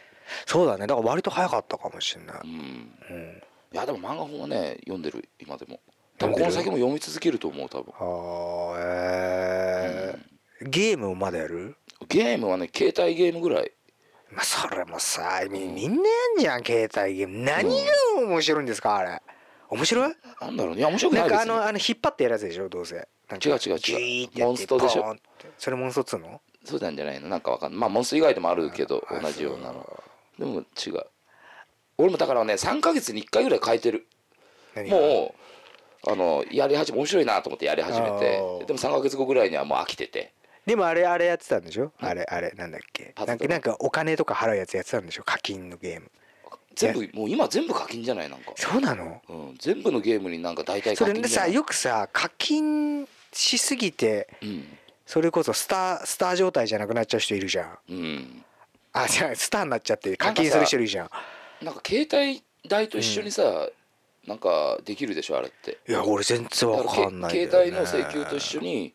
[0.45, 0.87] そうだね。
[0.87, 2.49] だから割と早かったかもしれない、うん。
[2.49, 3.41] うん、
[3.73, 5.79] いやでも漫画本はね読んでる今でも。
[6.17, 7.93] 多分この先も読み続けると思う多分。
[7.93, 10.69] はあえー。
[10.69, 11.75] ゲームをまだやる？
[12.07, 13.71] ゲームはね携帯ゲームぐらい
[14.33, 17.43] まあそれもさみみんなやんじゃん携帯ゲーム。
[17.43, 19.21] 何が面白いんですかあれ。
[19.69, 20.13] 面白い？
[20.41, 20.85] なんだろうね。
[20.85, 22.95] 面白くなないんかあのあの引っ張ってやるやつでしょどうせ。
[22.95, 23.05] 違う
[23.37, 23.79] 違う違う。
[23.79, 25.15] ジーってやってモンストでしょ。
[25.57, 26.41] それモンストっつうの？
[26.63, 27.27] そうなんじゃないの？
[27.29, 27.79] なんかわかんない。
[27.79, 30.03] まあモンスト以外でもあるけどあ同じようなの。
[30.39, 31.05] でも違う。
[31.97, 34.07] 俺もだからね3ヶ月に1回ぐらい変えてる。
[34.89, 35.35] も
[36.07, 38.39] うあのやり始め面白いなと思ってやり始めて。
[38.65, 40.33] でも3ヶ月後ぐらいにはもう飽きてて
[40.65, 41.91] でもあれあれやってたんでしょ？
[41.99, 43.13] あれあれなんだっけ？
[43.25, 45.23] なんかなんかお金とか払うやつやってたんでしょ？
[45.23, 46.11] 課金のゲーム。
[46.75, 49.21] 全部もう今全部課金じゃないなんか、そうなの？
[49.27, 51.49] うん、全部のゲームになんか大体それ課金じゃない？
[51.49, 54.77] でさよくさ課金しすぎてうん。
[55.05, 57.77] それこそスタースター状態じゃなくなっちゃう人いるじゃん。
[57.89, 58.43] うん。
[58.93, 61.09] あじゃあスターになっちゃって課金する人いるじゃん。
[61.65, 63.67] なんか携帯代と一緒にさ、
[64.25, 65.79] なんかできるでしょあれって。
[65.89, 68.93] いや俺全然わかんないね、携帯の請求と一緒に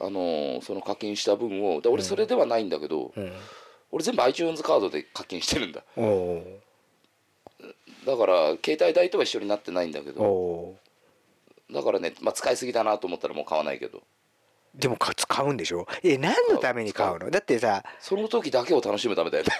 [0.00, 3.32] あのーその課金した分をで俺それではないんだけど、うん。
[3.92, 5.82] 俺全部 iTunes カードで課金してるんだ。
[8.06, 10.76] だから携帯代とは一緒になってないんだけおどお
[11.72, 14.02] だからね、まあ、使いすぎだなと思ったらもう買わないけど。
[14.74, 15.86] でもか買うんでしょ？
[16.04, 17.28] え何のために買うの？
[17.30, 19.50] だってさその時だけを楽しむためだよね。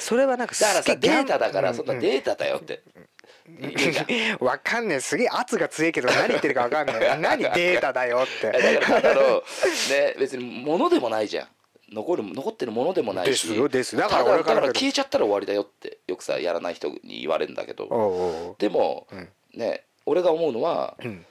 [0.00, 3.06] それはなんかだからさデータだからうんそんなデータだよって、いいじゃん
[4.40, 5.00] わかんねえ。
[5.00, 8.50] すげえ圧が強いけど何言ってるかわかんない 何データだよって。
[8.50, 9.42] だからただの
[9.90, 11.48] ね別に物でもないじゃん。
[11.92, 13.28] 残る残ってるものでもないし。
[13.30, 18.56] ですよですだからから消えちゃったら終わりだよってよくさやらない人に言われるんだけど。
[18.58, 19.28] でも、うん。
[19.54, 21.24] ね俺が思うのはうん。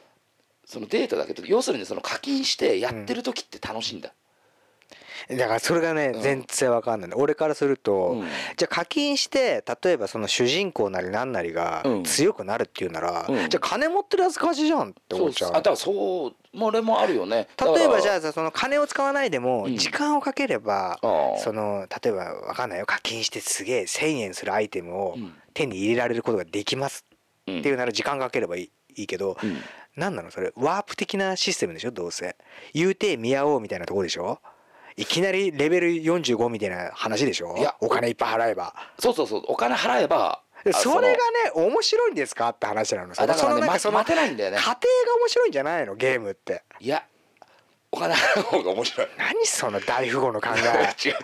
[0.65, 4.11] そのデータだけど要するにその課金してやってる時って楽しいんだ、
[5.29, 6.21] だからそれがね、うん。
[6.21, 7.11] 全然わかんない。
[7.15, 8.27] 俺からすると、うん。
[8.57, 12.03] じゃあ課金して例えばその主人公なり何なりがうん。
[12.03, 13.49] 強くなるっていうなら、うん。
[13.49, 15.51] じゃあ金持ってるやつ勝ちじゃんって思っちゃう。
[15.51, 15.95] あだからそう
[16.57, 17.47] もう俺もあるよね。
[17.59, 19.77] 例えばじゃあその金を使わないでもうん。
[19.77, 22.85] 時間をかければ、あその例えばわかんないよ。
[22.85, 25.33] 課金してすげえ1,000円するアイテムをうん。
[25.53, 27.05] 手に入れられることができます
[27.47, 29.57] うんっていうなら時間かければいいいいけど、うん。
[29.95, 30.51] なんなのそれ？
[30.55, 31.91] ワープ的なシステムでしょ？
[31.91, 32.35] どうせ。
[32.73, 34.39] 言うて見合おうみたいなとこでしょ？
[34.97, 37.55] いきなりレベル45みたいな話でしょ？
[37.57, 38.73] いやお金いっぱい払えば。
[38.99, 39.43] そうそうそう。
[39.47, 41.17] お金払えばあそれがね
[41.55, 42.49] の面白いんですか？
[42.49, 43.13] って話なの。
[43.17, 44.57] あだからね待てないんだよね。
[44.57, 44.77] 家庭が
[45.21, 45.95] 面白いんじゃないの？
[45.95, 46.63] ゲームって。
[46.79, 47.03] いや
[47.91, 49.07] お金払う方が面白い。
[49.17, 50.63] 何その大富豪の考 違う
[51.05, 51.15] え違う。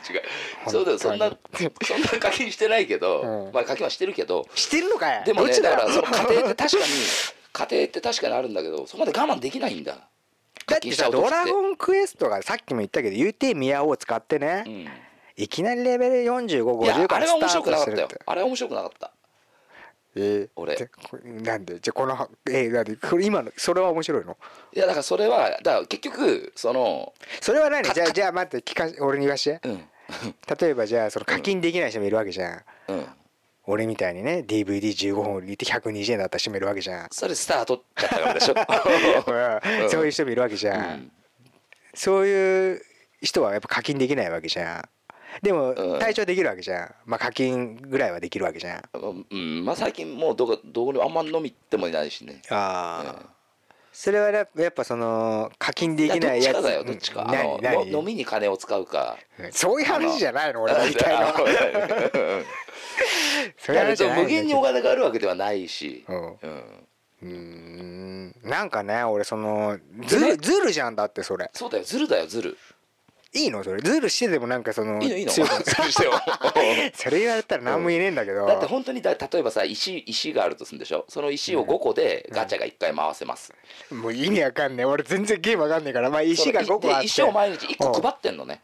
[0.69, 1.37] そうだよそんな本
[1.85, 3.53] そんな課金してないけど、うん。
[3.53, 4.47] まあ課金はしてるけど。
[4.55, 5.23] してるのかい？
[5.23, 6.91] でもねだからその家庭って確かに
[7.53, 9.97] 家庭って確かにあるんだけどそこまで我慢できないんだ
[10.71, 14.87] だ課ってさ「金しちゃう時ドラゴンクエスト」がさっきも言ったけど言うてミヤオを使ってね、うん。
[15.37, 17.95] いきなりレベルいや4550あからスターれは面白くなかったよ。
[17.95, 18.21] トするって。
[18.25, 19.11] あれは面白くなかった。
[20.15, 20.89] えー、俺。
[21.41, 21.79] なんで？
[21.79, 22.95] じゃあこのえー、なんで？
[22.97, 24.37] これ今のそれは面白いの？
[24.73, 27.87] いやだからそれはだから結局そのそれは何？
[27.87, 29.59] かじゃあじゃあ待って聞か俺に言わして。
[29.63, 29.85] うん。
[30.59, 33.05] 例えばじゃあその課金できない人もいるわけじゃん、うん
[33.71, 37.07] 俺みたいにね DVD15 本売りて120円だった人もいるわけじゃん。
[37.11, 38.53] それスター取っちゃったからでしょ？
[39.83, 39.89] うん。
[39.89, 41.11] そういう人もいるわけじゃん、うん。
[41.93, 42.81] そういう
[43.21, 44.89] 人はやっぱ課金できないわけじゃん。
[45.41, 45.99] でもうん。
[45.99, 46.95] 体調できるわけじゃん。
[47.05, 49.25] まあ課金ぐらいはできるわけじゃん。
[49.29, 49.65] うん。
[49.65, 52.41] まあ最近もうどこどこにもあんま飲み行ってもいないしね。
[52.49, 53.40] ああ、うん
[54.01, 56.63] それはやっぱその課金できないやつ。
[56.63, 57.31] だよどっちか。
[57.85, 59.15] 飲みに金を使うか。
[59.51, 61.33] そういう話じゃないの俺が言いたいのは
[63.59, 66.15] そういういや話じゃない無限にお金があるわけではないし、う
[67.27, 68.35] ん。
[68.41, 71.51] なんかね俺そのずるずるじゃんだってそれ。
[71.53, 72.57] そうだよズルだよズル
[73.33, 73.63] いいの？
[73.63, 73.81] それ。
[73.81, 75.31] ずるしてでもなんかそのいいのいいの？
[76.93, 81.05] それ言われたら何も言えねえんだけど、だって本当にだ例えばさ石石があるとするんでしょ？
[81.07, 83.53] その石を5個でガチャが1回回せます、
[83.91, 84.85] もう意味わかんねえ。
[84.85, 86.99] 俺全然ゲームわかんねえからまあ石が5個あって。
[87.01, 88.61] で石を毎日1個配ってんのね。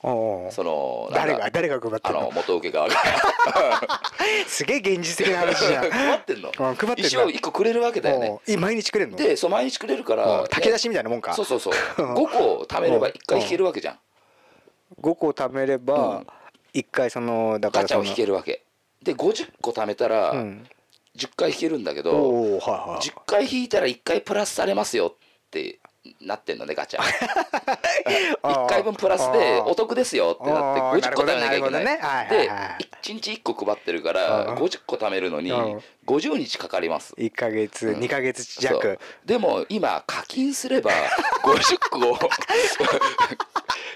[0.00, 2.30] その誰が誰が配ってんの？
[2.32, 2.94] 元請け側が。
[4.46, 5.90] すげえ現実的な話じゃん。
[5.90, 6.48] 配ってんの？
[6.48, 8.30] うん配ってんだ石を1個くれるわけだよね。
[8.30, 9.16] おうい毎日くれんの？
[9.16, 11.34] でそう毎日くれるかおらう炊き出しみたいなもんか。
[11.34, 11.74] そうそうそう。
[11.96, 13.98] 5個貯めれば1回引けるわけじゃん
[15.00, 16.26] 5個貯めれうばん。
[16.74, 18.62] 1回そのだかガチャを引けるわけ。
[19.02, 20.66] で50個貯めたらうん。
[21.16, 25.80] 10回引けるんだけどおおはいはい10回引いたら1回プラスされますよって
[26.20, 27.00] なってんのねガチャ。
[28.42, 32.08] 1回分プラスでお得ですよってなってあー50個貯めなきゃいけないなるほどね。
[32.08, 32.88] はいはいではい。
[33.02, 35.82] 1日1個配ってるかうらん50個貯めるのにうん。
[36.06, 37.14] 50日かかります。
[37.18, 38.00] 1ヶ月うん。
[38.00, 38.64] 2ヶ月そう。
[38.74, 40.90] 弱でも今課金すれば
[41.42, 41.98] 50個。
[42.10, 42.18] を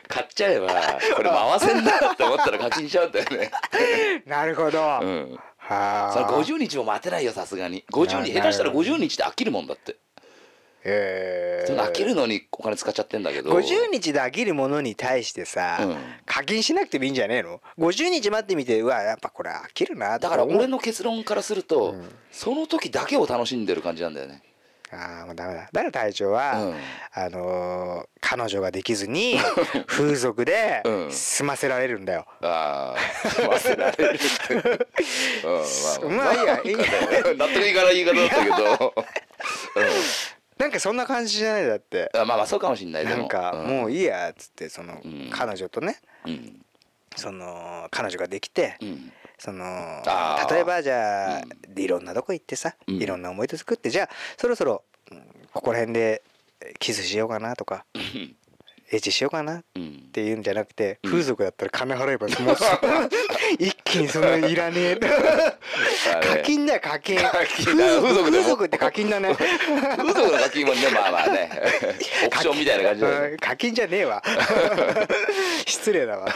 [0.08, 0.68] 買っちゃえば
[1.16, 3.50] これ回せんなって思ったら課金しちゃうんだよね。
[4.26, 4.78] なるほど。
[4.78, 5.38] はうん。
[5.68, 6.10] あ。
[6.12, 7.84] それ50日も待てないよさすがに。
[7.92, 9.96] 50日な下手したらなるほど50日で飽きるもんだって。
[10.84, 11.64] へえ。
[11.66, 13.50] その飽きるのにお金使っちゃってんだけど。
[13.52, 15.96] 50日で飽きるものに対してさ、うん。
[16.26, 22.08] 課金しなくてもいいんじゃねえの？50日待ってみてうわやっぱこれ飽きるなだから俺のの結論からすると、うん。
[22.30, 24.42] その時だけを楽しんでる感じなんだよね
[24.92, 25.68] ああもうダメだ。
[25.72, 26.76] だから隊長は、うん。
[27.12, 29.37] あのー彼女ができずに
[29.87, 31.12] 風俗でうん。
[31.12, 34.55] 済ませられるんだよ、ああ忘れられるって、
[36.05, 38.94] うん、まあいいやいいやなんかね納得いかない言い方だったけど、
[40.59, 41.66] なんかそんな感じじゃない？
[41.66, 42.11] だって。
[42.14, 43.18] うん、あまあまあそうかもしんないでも。
[43.18, 45.31] なんかもういいいやっつってその、うん。
[45.31, 46.64] 彼女とねうん。
[47.16, 50.02] その彼女ができて、うんその
[50.48, 51.83] 例えばじゃあ、うん。
[51.83, 53.02] いろんなとこ行ってさ、うん。
[53.02, 55.18] いろんな思い出作ってじゃあそろそろうん
[55.52, 56.22] ここら辺で
[56.78, 57.85] キスしようかなとか
[58.92, 60.11] エッチしようかなっうん。
[60.12, 61.11] ていうんじゃなくて、うん。
[61.12, 62.57] 風俗だったら金払えばもう
[63.59, 64.96] 一気にそのいらねえ。
[66.20, 67.16] 課金だよ課金。
[67.16, 69.35] 課金だ風俗って課金だね。
[69.35, 71.50] 風俗の課金もねまあまあね。
[72.26, 74.22] オプションみたいな感じ課金じゃねえわ。
[75.66, 76.31] 失礼だわ。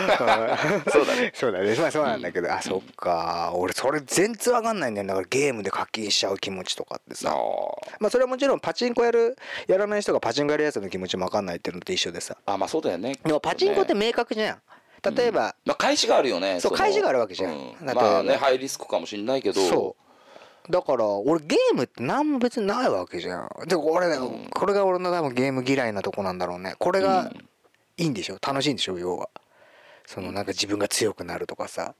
[0.91, 1.33] そうだね。
[1.35, 1.75] そうだね。
[1.77, 3.51] まあそうなんだけど、あそっか。
[3.55, 7.37] 俺それ全然わかんないんだよだからゲームで課金しちゃう気持ちとかってさ。
[8.01, 13.17] まあそれはもちろんパチンコやるやらない人がパチンコやるやつの気持ちもわかんないっていうのと一緒でさあまあそうだよね。
[13.25, 14.63] でもパチンコってね明確じゃん。
[15.15, 17.53] 例えば、まあ開始があるよねのそう開始があるわけじゃん。
[17.53, 19.61] うだってまあねハイリスクかもしんないけど。
[19.61, 19.97] そ
[20.69, 20.73] う。
[20.73, 23.49] だから俺ゲームって何も別にないわけじゃん。
[23.69, 24.49] で俺、うん。
[24.51, 26.75] これが俺の多分ゲーム嫌いなとこなんだろうね。
[26.79, 27.49] これがうん。
[27.99, 28.39] いいんでしょ？
[28.45, 28.99] 楽しいんでしょ？
[28.99, 29.29] 要は。
[30.07, 31.95] そのなんか自分が強くなるとかさ。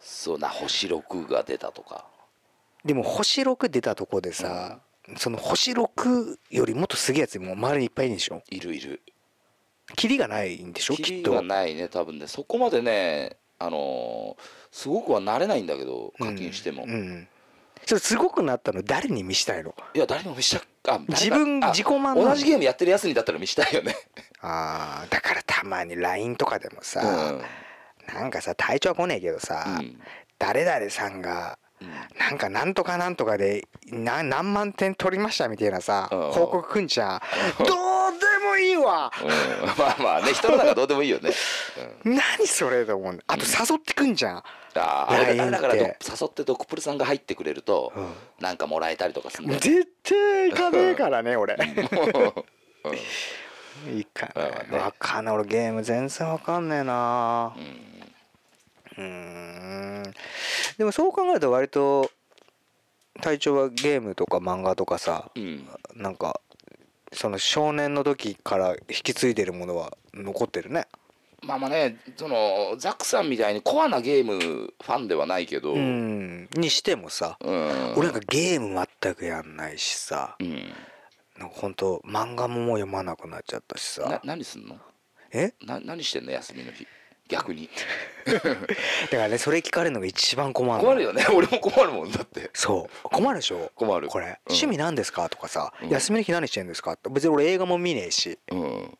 [0.00, 2.06] そうな星6が出たとか。
[2.84, 4.78] でも星6出たとこでさ、
[5.16, 8.42] その星6よりもっとすげえやつも周りにいっぱいいるんでしょ？
[8.50, 9.02] いるいる
[9.94, 11.06] キリがないんでしょきっと。
[11.06, 12.26] キリがないね多分ね。
[12.26, 17.28] そこまでねあのーすごくはなれないんだけど課金しても、うんうん。
[17.86, 19.74] それすごくなったの誰に見したいの？
[19.94, 23.96] いや誰にも見したあ自分あ自己満同じゲームやってるやつにだったら見したいよね。
[24.40, 28.14] あーだからたまに LINE とかでもさ、うん。
[28.14, 30.00] なんかさ体調は来ねえけどさ、うん。
[30.38, 31.90] 誰々さんがうん。
[32.18, 36.30] なんかなんとかなんとかでな何万点取りましたみたいなさうん。
[36.32, 37.20] 報告くんじゃん。
[37.58, 37.72] どうで
[38.56, 39.12] もいいわ。
[39.22, 39.28] うん。
[39.66, 41.30] まあまあね人の中どうでもいいよね、
[42.04, 42.14] うん。
[42.14, 45.92] 何それと思うあと誘ってくんじゃん、あーあれ LINE だから誘
[46.24, 48.14] ってドクプルさんが入ってくれると、うん。
[48.40, 51.56] なんかもらえたりとかする絶対行かねえからね 俺。
[53.86, 54.78] 行かないまあね。
[54.78, 55.34] わかんない。
[55.34, 57.54] 俺ゲーム全然わかんねえな。
[58.98, 60.02] うん。
[60.78, 62.10] でもそう考えると割と
[63.20, 65.68] 隊長はゲームとか漫画とかさうん。
[65.94, 66.40] なんか
[67.16, 70.86] その少年の時から引き継いでるものは残ってるね。
[71.42, 75.72] まあまあねそのザックさんみたいにコアなゲームファンではないけど。
[75.72, 76.48] うん。
[76.54, 77.94] にしてもさうん。
[77.96, 80.72] 俺なんかゲーム全くやんないしさうん。
[81.38, 84.76] なんかほんと漫画ももう読まなくなっちゃったしなさ何すんの？
[85.32, 85.52] え？
[85.64, 86.86] な何してんの休みの日？
[87.28, 87.68] 逆に。
[88.26, 88.56] だか
[89.10, 90.88] らねそれ聞かれるのが一番困るの。
[90.88, 91.24] 困るよね。
[91.34, 92.50] 俺も困るもんだって。
[92.54, 93.08] そう。
[93.08, 93.70] 困るでしょ？
[93.74, 94.08] 困る。
[94.08, 94.32] これ、うん。
[94.48, 95.28] 趣味なんですか？
[95.28, 95.88] とかさ、うん。
[95.88, 96.92] 休みの日何してんですか？
[96.92, 98.38] って別に俺映画も見ねえし。
[98.50, 98.98] うん。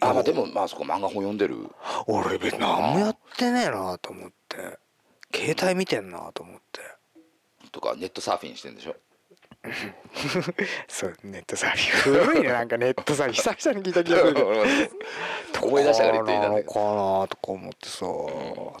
[0.00, 1.56] あまあでもまあそこ漫画本読んでる。
[2.06, 4.78] 俺別に何もやってねえなと思って。
[5.34, 6.80] 携帯見てんなと思って。
[7.72, 8.96] とかネットサーフィンしてんでしょ？
[10.88, 12.24] そうネットサーフィン。
[12.24, 13.54] 古いね なんかネットサーフィン。
[13.54, 14.46] 久々に聞いた気がする
[15.62, 16.48] 思い出したから言っていた。
[16.48, 18.06] のかなとか思ってさ、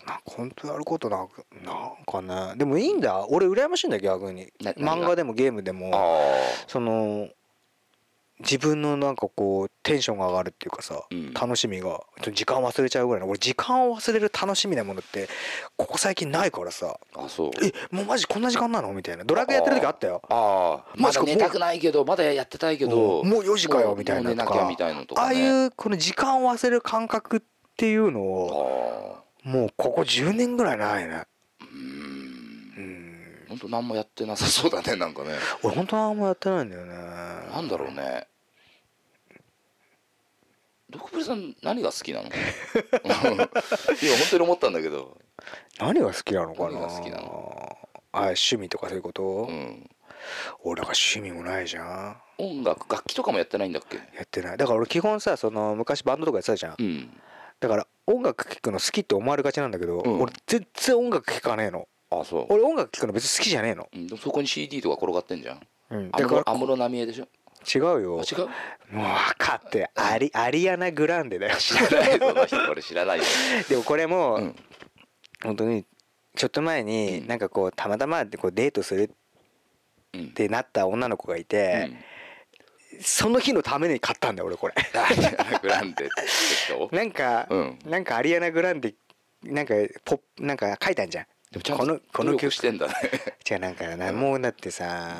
[0.06, 2.56] なんか本当やることなくなんかね。
[2.56, 3.26] でもいいんだ。
[3.28, 4.52] 俺羨ましいんだよ逆に。
[4.60, 5.90] 漫画でもゲームでも。
[5.92, 6.20] あ
[6.66, 7.28] その
[8.40, 11.32] 自分のなんかこうテンションが上がるっていうかさ、うん。
[11.34, 12.00] 楽しみが
[12.32, 15.28] 時間忘れちゃうぐらいの俺時間を忘れる楽しみなものって
[15.76, 16.98] ここ最近ないからさ。
[17.16, 17.50] ああそう。
[17.62, 18.92] えもうマジこんな時間なの？
[18.92, 19.24] みたいな。
[19.24, 20.22] ドラクエやってる時あったよ。
[20.28, 23.24] ああまだ寝たくないけどまだやってたいけど。
[23.24, 24.44] もう4時かよみたいなとか。
[24.44, 27.40] もう寝なきゃみたいのとああいうこの時間を忘れる感覚っ
[27.76, 31.24] ていうのをもうここ10年ぐらいないね
[33.48, 35.30] 本当何もやってなさそうだね なんかね。
[35.62, 36.92] 俺本当何もやってないんだよね。
[36.94, 38.26] なんだろうね。
[40.90, 42.28] ドクプリさん何が好きなの？
[43.02, 43.48] 今本
[44.30, 45.18] 当に思ったんだけど。
[45.78, 46.70] 何が好きなのかな？
[46.72, 47.78] 何が好きなの？
[48.12, 49.90] あ趣味とかそういうこと、うん。
[50.64, 52.16] 俺なんか趣味もないじゃん。
[52.38, 53.96] 音楽楽器とかもやってないんだっけ？
[53.96, 54.56] やってない。
[54.56, 57.20] だから俺基本さその昔バンドとかやってたじゃん、うん。
[57.60, 60.22] だから音楽聴くの好きって思われがちなんだけど、うん。
[60.22, 62.46] 俺全然音楽聴かねえのあそう。
[62.50, 65.60] 俺音楽聴くの別に好きじゃねえの、うんでもそこに CD とか転がってんじゃん。
[65.90, 67.28] うん、安だから室安室奈美恵でしょ？
[67.74, 68.20] 違うよ。
[68.20, 68.94] あ違う？
[68.94, 71.56] もう分かってアリアリアナ・グランデだよ。
[71.56, 72.70] 知らないその人。
[72.70, 73.24] 俺知らないよ。
[73.68, 74.56] でもこれも、うん。
[75.42, 75.84] 本当に
[76.36, 77.26] ちょっと前にうん。
[77.26, 79.10] なんかこうたまたまこうデートするっ
[80.14, 80.30] うん。
[80.32, 81.90] てなった女の子がいて、
[83.00, 84.74] その日のために買ったんだよ俺これ。
[84.76, 86.88] うんグランデって人？
[86.94, 87.78] なんか、うん。
[87.84, 88.94] なんかアリアナ・グランデ
[89.42, 92.92] なんかポなんか書いたんじゃんでもちゃんことのこの努曲力してんだね。
[93.50, 95.16] 違うなんかなもうだってさ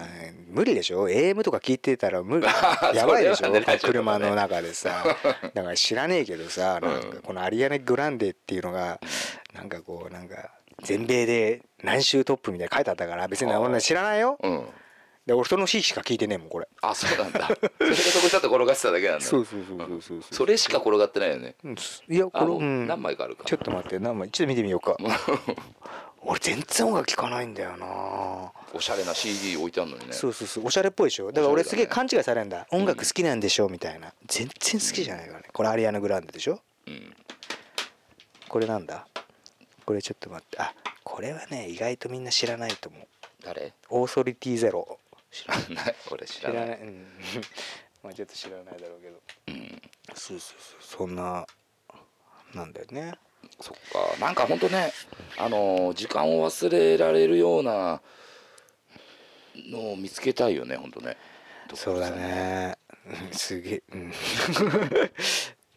[0.50, 3.48] 無理でしょ？AM とか聞いてたら無理あやばいでしょ？
[3.50, 3.64] ね。
[3.82, 5.04] 車の中でさ。
[5.54, 9.00] だから知らねえけどさなんかこのアリアナ・グランデっていうのが
[9.54, 10.50] なんかこうなんか
[10.82, 14.36] 全米で何周トップみたいな書いてあったから別に俺知らないよ。
[14.42, 14.66] うん。
[15.26, 16.68] で俺その日しか聞いてねえもんこれ。
[16.80, 17.48] あそうなんだ。
[17.48, 17.54] そ
[17.84, 19.24] れがそこにちょっと転がってただけなんだ。
[19.24, 21.54] そうそうそうそうそうそれしか転がってないよね。
[21.64, 21.74] うん。
[22.08, 22.86] いやこれうん。
[22.86, 24.30] 何枚かあるかちょっと待って何枚？
[24.30, 24.96] ちょっと見てみようか
[26.22, 27.86] 俺全然音楽聴かないんだよな。
[28.74, 30.12] おしゃれな CD 置いてあるのにね。
[30.12, 30.66] そうそうそう。
[30.66, 31.28] おしゃれっぽいでしょ。
[31.32, 32.66] だから俺すげえ勘違いされるんだ。
[32.70, 34.12] 音楽好きなんでしょみたいな。
[34.26, 35.48] 全然好きじゃないからね。
[35.52, 36.60] これアリアナ・グランデでしょ？
[36.86, 37.14] うん。
[38.48, 39.06] これなんだ？
[39.86, 40.58] これちょっと待って。
[40.58, 43.06] あこれはね意外とみんな知らないと思う。
[43.44, 43.72] 誰？
[43.88, 44.98] オーソリティゼロ。
[45.30, 45.94] 知らない。
[46.10, 46.60] 俺知知らない。
[46.62, 46.78] らない。
[46.80, 47.06] うん。
[48.02, 49.20] まあちょっと知らないだろうけど。
[49.48, 49.82] うん。
[50.14, 51.06] そうそうそう。
[51.06, 51.46] そんな
[52.54, 53.14] なんだよね
[53.60, 54.24] そっか。
[54.24, 54.92] なんかほんとね
[55.38, 58.00] あのー時間を忘れられるような
[59.70, 61.16] のを見つけたいよねほんとね。
[61.74, 62.76] そうだね。
[63.06, 63.82] うんすげえ。
[63.92, 64.12] うん。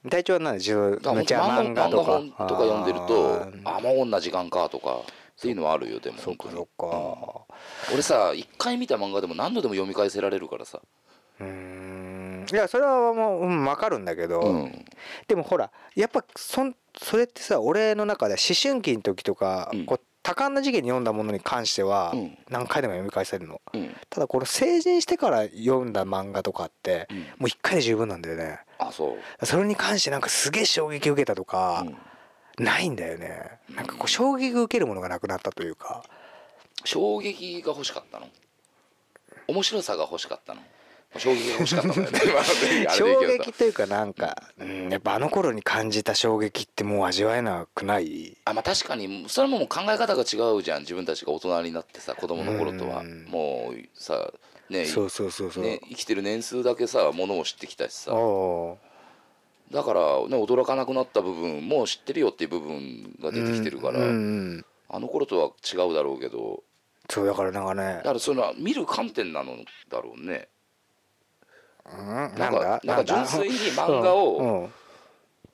[0.09, 0.55] 体調は何？
[0.55, 2.11] 自分だからほんとじゃあ漫漫画漫画画とか？
[2.11, 3.33] 本とか読んでると
[3.65, 3.77] あー。
[3.77, 5.03] あもうこんな時間かとかっ
[5.41, 7.55] ていうのはあるよでもそっかそっか。
[7.93, 10.79] 俺さ一回見た漫画でも何度でも読み返せられるからさ。
[11.39, 12.10] うーん
[12.51, 14.85] いやそれはもう、うん、分かるんだけど、うん。
[15.27, 19.85] でもほらやっぱそんそれってさ俺の中では思春期の時とか、うん。
[19.85, 22.37] こう多感な時期に読んだものに関してはうん。
[22.49, 23.61] 何回でも読み返せるの。
[23.73, 23.95] うん。
[24.09, 27.17] ただこの成人してから読んだ漫画とかってうん。
[27.17, 28.59] もう一回で十分なんだよね。
[28.77, 29.45] あそう。
[29.45, 31.85] それに関してなんかすげえ衝撃を受けたとか
[32.57, 32.65] うん。
[32.65, 33.59] ないんだよね。
[33.73, 36.03] なんかこう衝撃を受けるものがなくなったというか。
[36.83, 38.27] 衝撃が欲しかったの？
[39.47, 40.61] 面白さが欲しかったの？
[41.17, 42.87] 衝撃が欲しかったんだよね。
[42.95, 48.37] 衝撃というかなんか、うん、やっぱあの頃に感じた衝撃ってもう味わえなくない？
[48.45, 49.25] あまあ確かに。
[49.27, 50.81] それももう考え方が違うじゃん。
[50.81, 53.01] 自分たちが大人になってさ子供の頃とは。
[53.01, 53.25] うん。
[53.25, 54.31] もうさ
[54.69, 58.11] ねそうそうそうそう、ね生きてる年数だけさものを知ってきたしさ。
[59.71, 64.65] だからね驚かなくなった部分も知ってるよっていう部分が出てきてるから、うんうん。
[64.89, 66.63] あの頃とは違うだろうけど。
[67.09, 67.95] そうだからなんかね。
[67.97, 69.57] だからその見る観点なの
[69.89, 70.33] だろうね。
[70.35, 70.47] うん
[71.85, 74.69] ななんかなんか純粋に漫画を、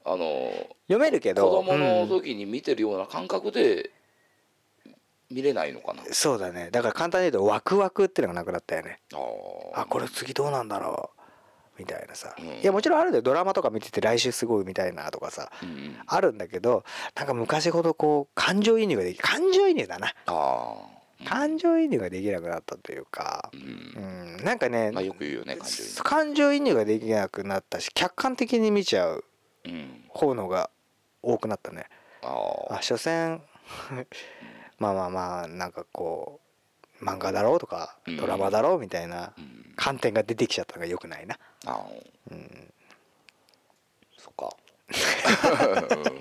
[0.06, 0.52] あの
[0.88, 3.92] 読めるけ子ど供のうん時に見てるような感覚で
[5.30, 6.70] 見れないのかな、そうだね。
[6.72, 9.00] だから簡単に言うとワクワクっていうのがなくなったよね。
[9.14, 9.82] あー。
[9.82, 11.80] あこれ次どうなんだろう？
[11.80, 12.46] みたいなさ、うん。
[12.46, 13.22] いやもちろんあるんだよ。
[13.22, 15.52] ドラマとか見てて来週すごいみたいなとかさ。
[15.62, 15.98] うん。
[16.08, 16.84] あるんだけど
[17.16, 20.08] なんか昔ほどこう感情移入ができ感情移入だな。
[20.08, 25.57] ああ感情移入ができなくなったというかううんんなんかねまあよく言うよね
[26.03, 26.76] 感情移入。
[26.76, 29.24] ができなくなったし客観的に見ちゃう
[29.65, 30.03] うん。
[30.09, 30.70] 方のが
[31.24, 31.86] 多くなったね。
[32.24, 33.41] ああ所詮
[34.80, 36.39] まあまあまあなんかこ
[37.01, 38.18] う漫画だろうとかうん。
[38.18, 39.74] ドラマだろうみたいなうん。
[39.76, 41.38] 観点が出てきちゃったのがよくないな。
[41.65, 41.86] あ
[42.32, 42.74] うん。
[44.18, 44.55] そっか。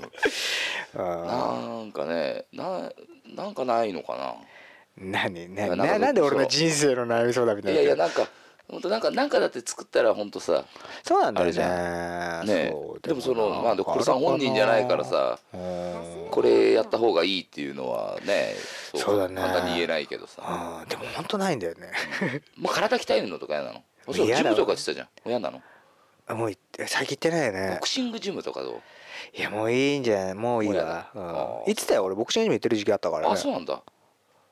[0.98, 2.90] あなんかねな
[3.34, 4.55] なんかないのかー
[4.98, 7.78] 何ななななんで俺の人生の悩み相談みたな。
[7.78, 8.26] いいなやいやなんか
[8.68, 10.64] 本当なんかなんかだって作ったら本当さ
[11.04, 12.42] そうなんだよね。
[12.44, 16.28] ねでもそのまあコルさん本人じゃないからさうん。
[16.30, 18.54] これやった方がいいっていうのはね
[18.94, 19.40] そうだね。
[19.40, 20.84] 簡単に言えないけどさ。
[20.88, 21.92] でも本当ないんだよね。
[22.56, 23.82] もう体鍛えるのとか嫌なの？
[24.12, 25.08] そうジムとかしてたじゃん。
[25.28, 25.62] 嫌なの？
[26.36, 26.52] もう
[26.86, 28.80] 最近行ってないよボねクシングジムとかどう？
[29.36, 30.34] いやもういいんじゃない？
[30.34, 31.08] もういいわ。
[31.14, 32.04] もうやだよ？
[32.04, 33.32] 俺ボクシングジム行ってる時期あったからね。
[33.32, 33.80] あそうなんだ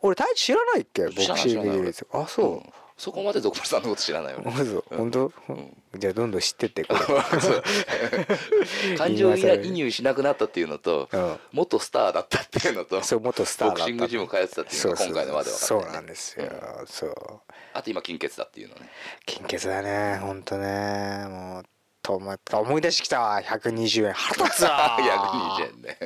[0.05, 1.05] 俺太一知らないっけ？
[1.07, 2.47] ボクシングあそう。
[2.57, 2.73] うん。
[2.97, 7.01] そこまでドクターさんのこと知らないよ本当本当じゃあどんどん知ってってこれ。
[8.97, 11.39] 感情移入しなくなったっていうのとうん。
[11.53, 16.47] 元スターだったっていうのとそう元スターボクシングジム通ってたっていうのが今回のまで分かそうなんですよ。
[16.87, 17.15] そう。
[17.73, 18.89] あと今金欠だっていうのね。
[19.27, 21.27] 金欠だねほんとね。
[21.29, 21.65] もう
[22.01, 23.41] とま思い出してきたわ。
[23.41, 24.13] 120円。
[24.13, 24.99] 腹立つわ。
[25.59, 25.99] 120円ね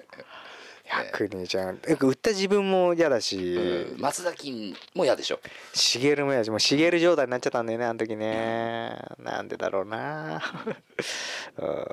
[0.89, 3.37] 120円よく売った自分も嫌だし。
[3.37, 4.01] うん。
[4.01, 5.41] 松田金も嫌でしょ。
[5.75, 8.99] しげるも嫌だしもうしげる状態になっちゃったんだよねあの時ね。
[9.19, 10.41] なんでだろうな。
[11.59, 11.87] うん。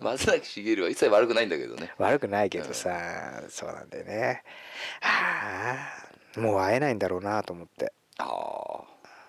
[0.00, 1.92] 松崎しげるは一切悪くないんだけどね。
[1.98, 4.42] 悪くないけどさそうなんだよね。
[5.00, 5.76] は
[6.36, 7.92] あもう会えないんだろうなと思って。
[8.18, 8.84] あ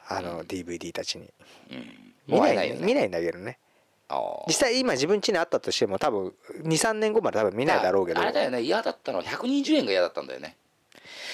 [0.10, 1.34] ああの DVD たちに。
[1.72, 2.14] うん。
[2.28, 2.86] 見ないいよね。
[2.86, 3.58] 見ないんだけどね
[4.48, 6.34] 実際今自分家にあったとしても多分
[6.64, 8.22] 23年後まで多分見ないだろうけど。
[8.22, 8.62] あれだよね。
[8.62, 10.56] 嫌だったのは120円が嫌だったんだよね。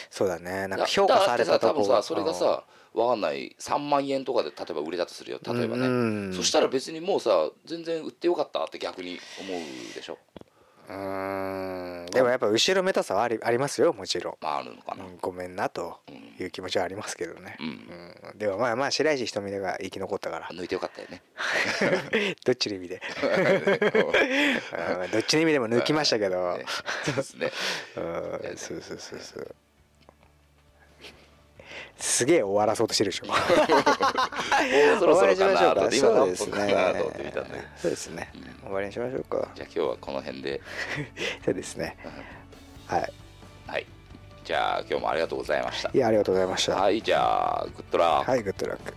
[0.10, 0.68] そうだね。
[0.68, 2.64] なんだか評価されたとこ多分さそれがさ
[2.94, 3.56] わかんない。
[3.60, 5.40] 3万円とかで例えば売れたとするよ。
[5.46, 5.90] 例えばね、う
[6.30, 6.34] ん。
[6.34, 9.62] そしたら別にもうさ全然売ってよかったって逆に思う
[9.96, 10.18] でしょ
[10.90, 12.06] うーん。
[12.08, 16.00] でもやっぱ後ろめたさはありありますよもちろん、まああるのかな、うんごめんなと
[16.40, 17.68] いう気持ちはありますけどね、うん。
[18.32, 18.38] うん。
[18.38, 20.48] でもまあまあ白石瞳が生き残ったから。
[20.50, 21.22] 抜いてよかったよね。
[22.46, 23.02] どっちの意味で？
[25.04, 25.08] う。
[25.08, 26.66] んどっちの意味でも抜きましたけど、ね。
[27.06, 27.52] そうですね。
[27.96, 28.00] う
[28.54, 28.58] ん。
[28.58, 29.56] そうそうそうそう
[32.04, 33.28] すげえ終わらそうとしてるでしょ。
[33.32, 35.74] もうそろそろかな。
[35.74, 36.66] と今そうです何分か。
[36.66, 38.30] ねなと思って見たんだけどそうですね、
[38.62, 39.48] 終わりにしましょうか。
[39.56, 40.62] じゃあ今日はこの辺で。
[41.46, 41.96] そうですね。
[42.88, 43.14] はい。
[43.68, 43.88] はい。
[44.44, 45.92] じゃあ今日もありがとうございました。
[45.94, 46.76] いやありがとうございました。
[46.76, 48.32] はいじゃあグッドラック。
[48.32, 48.94] はいグッドラック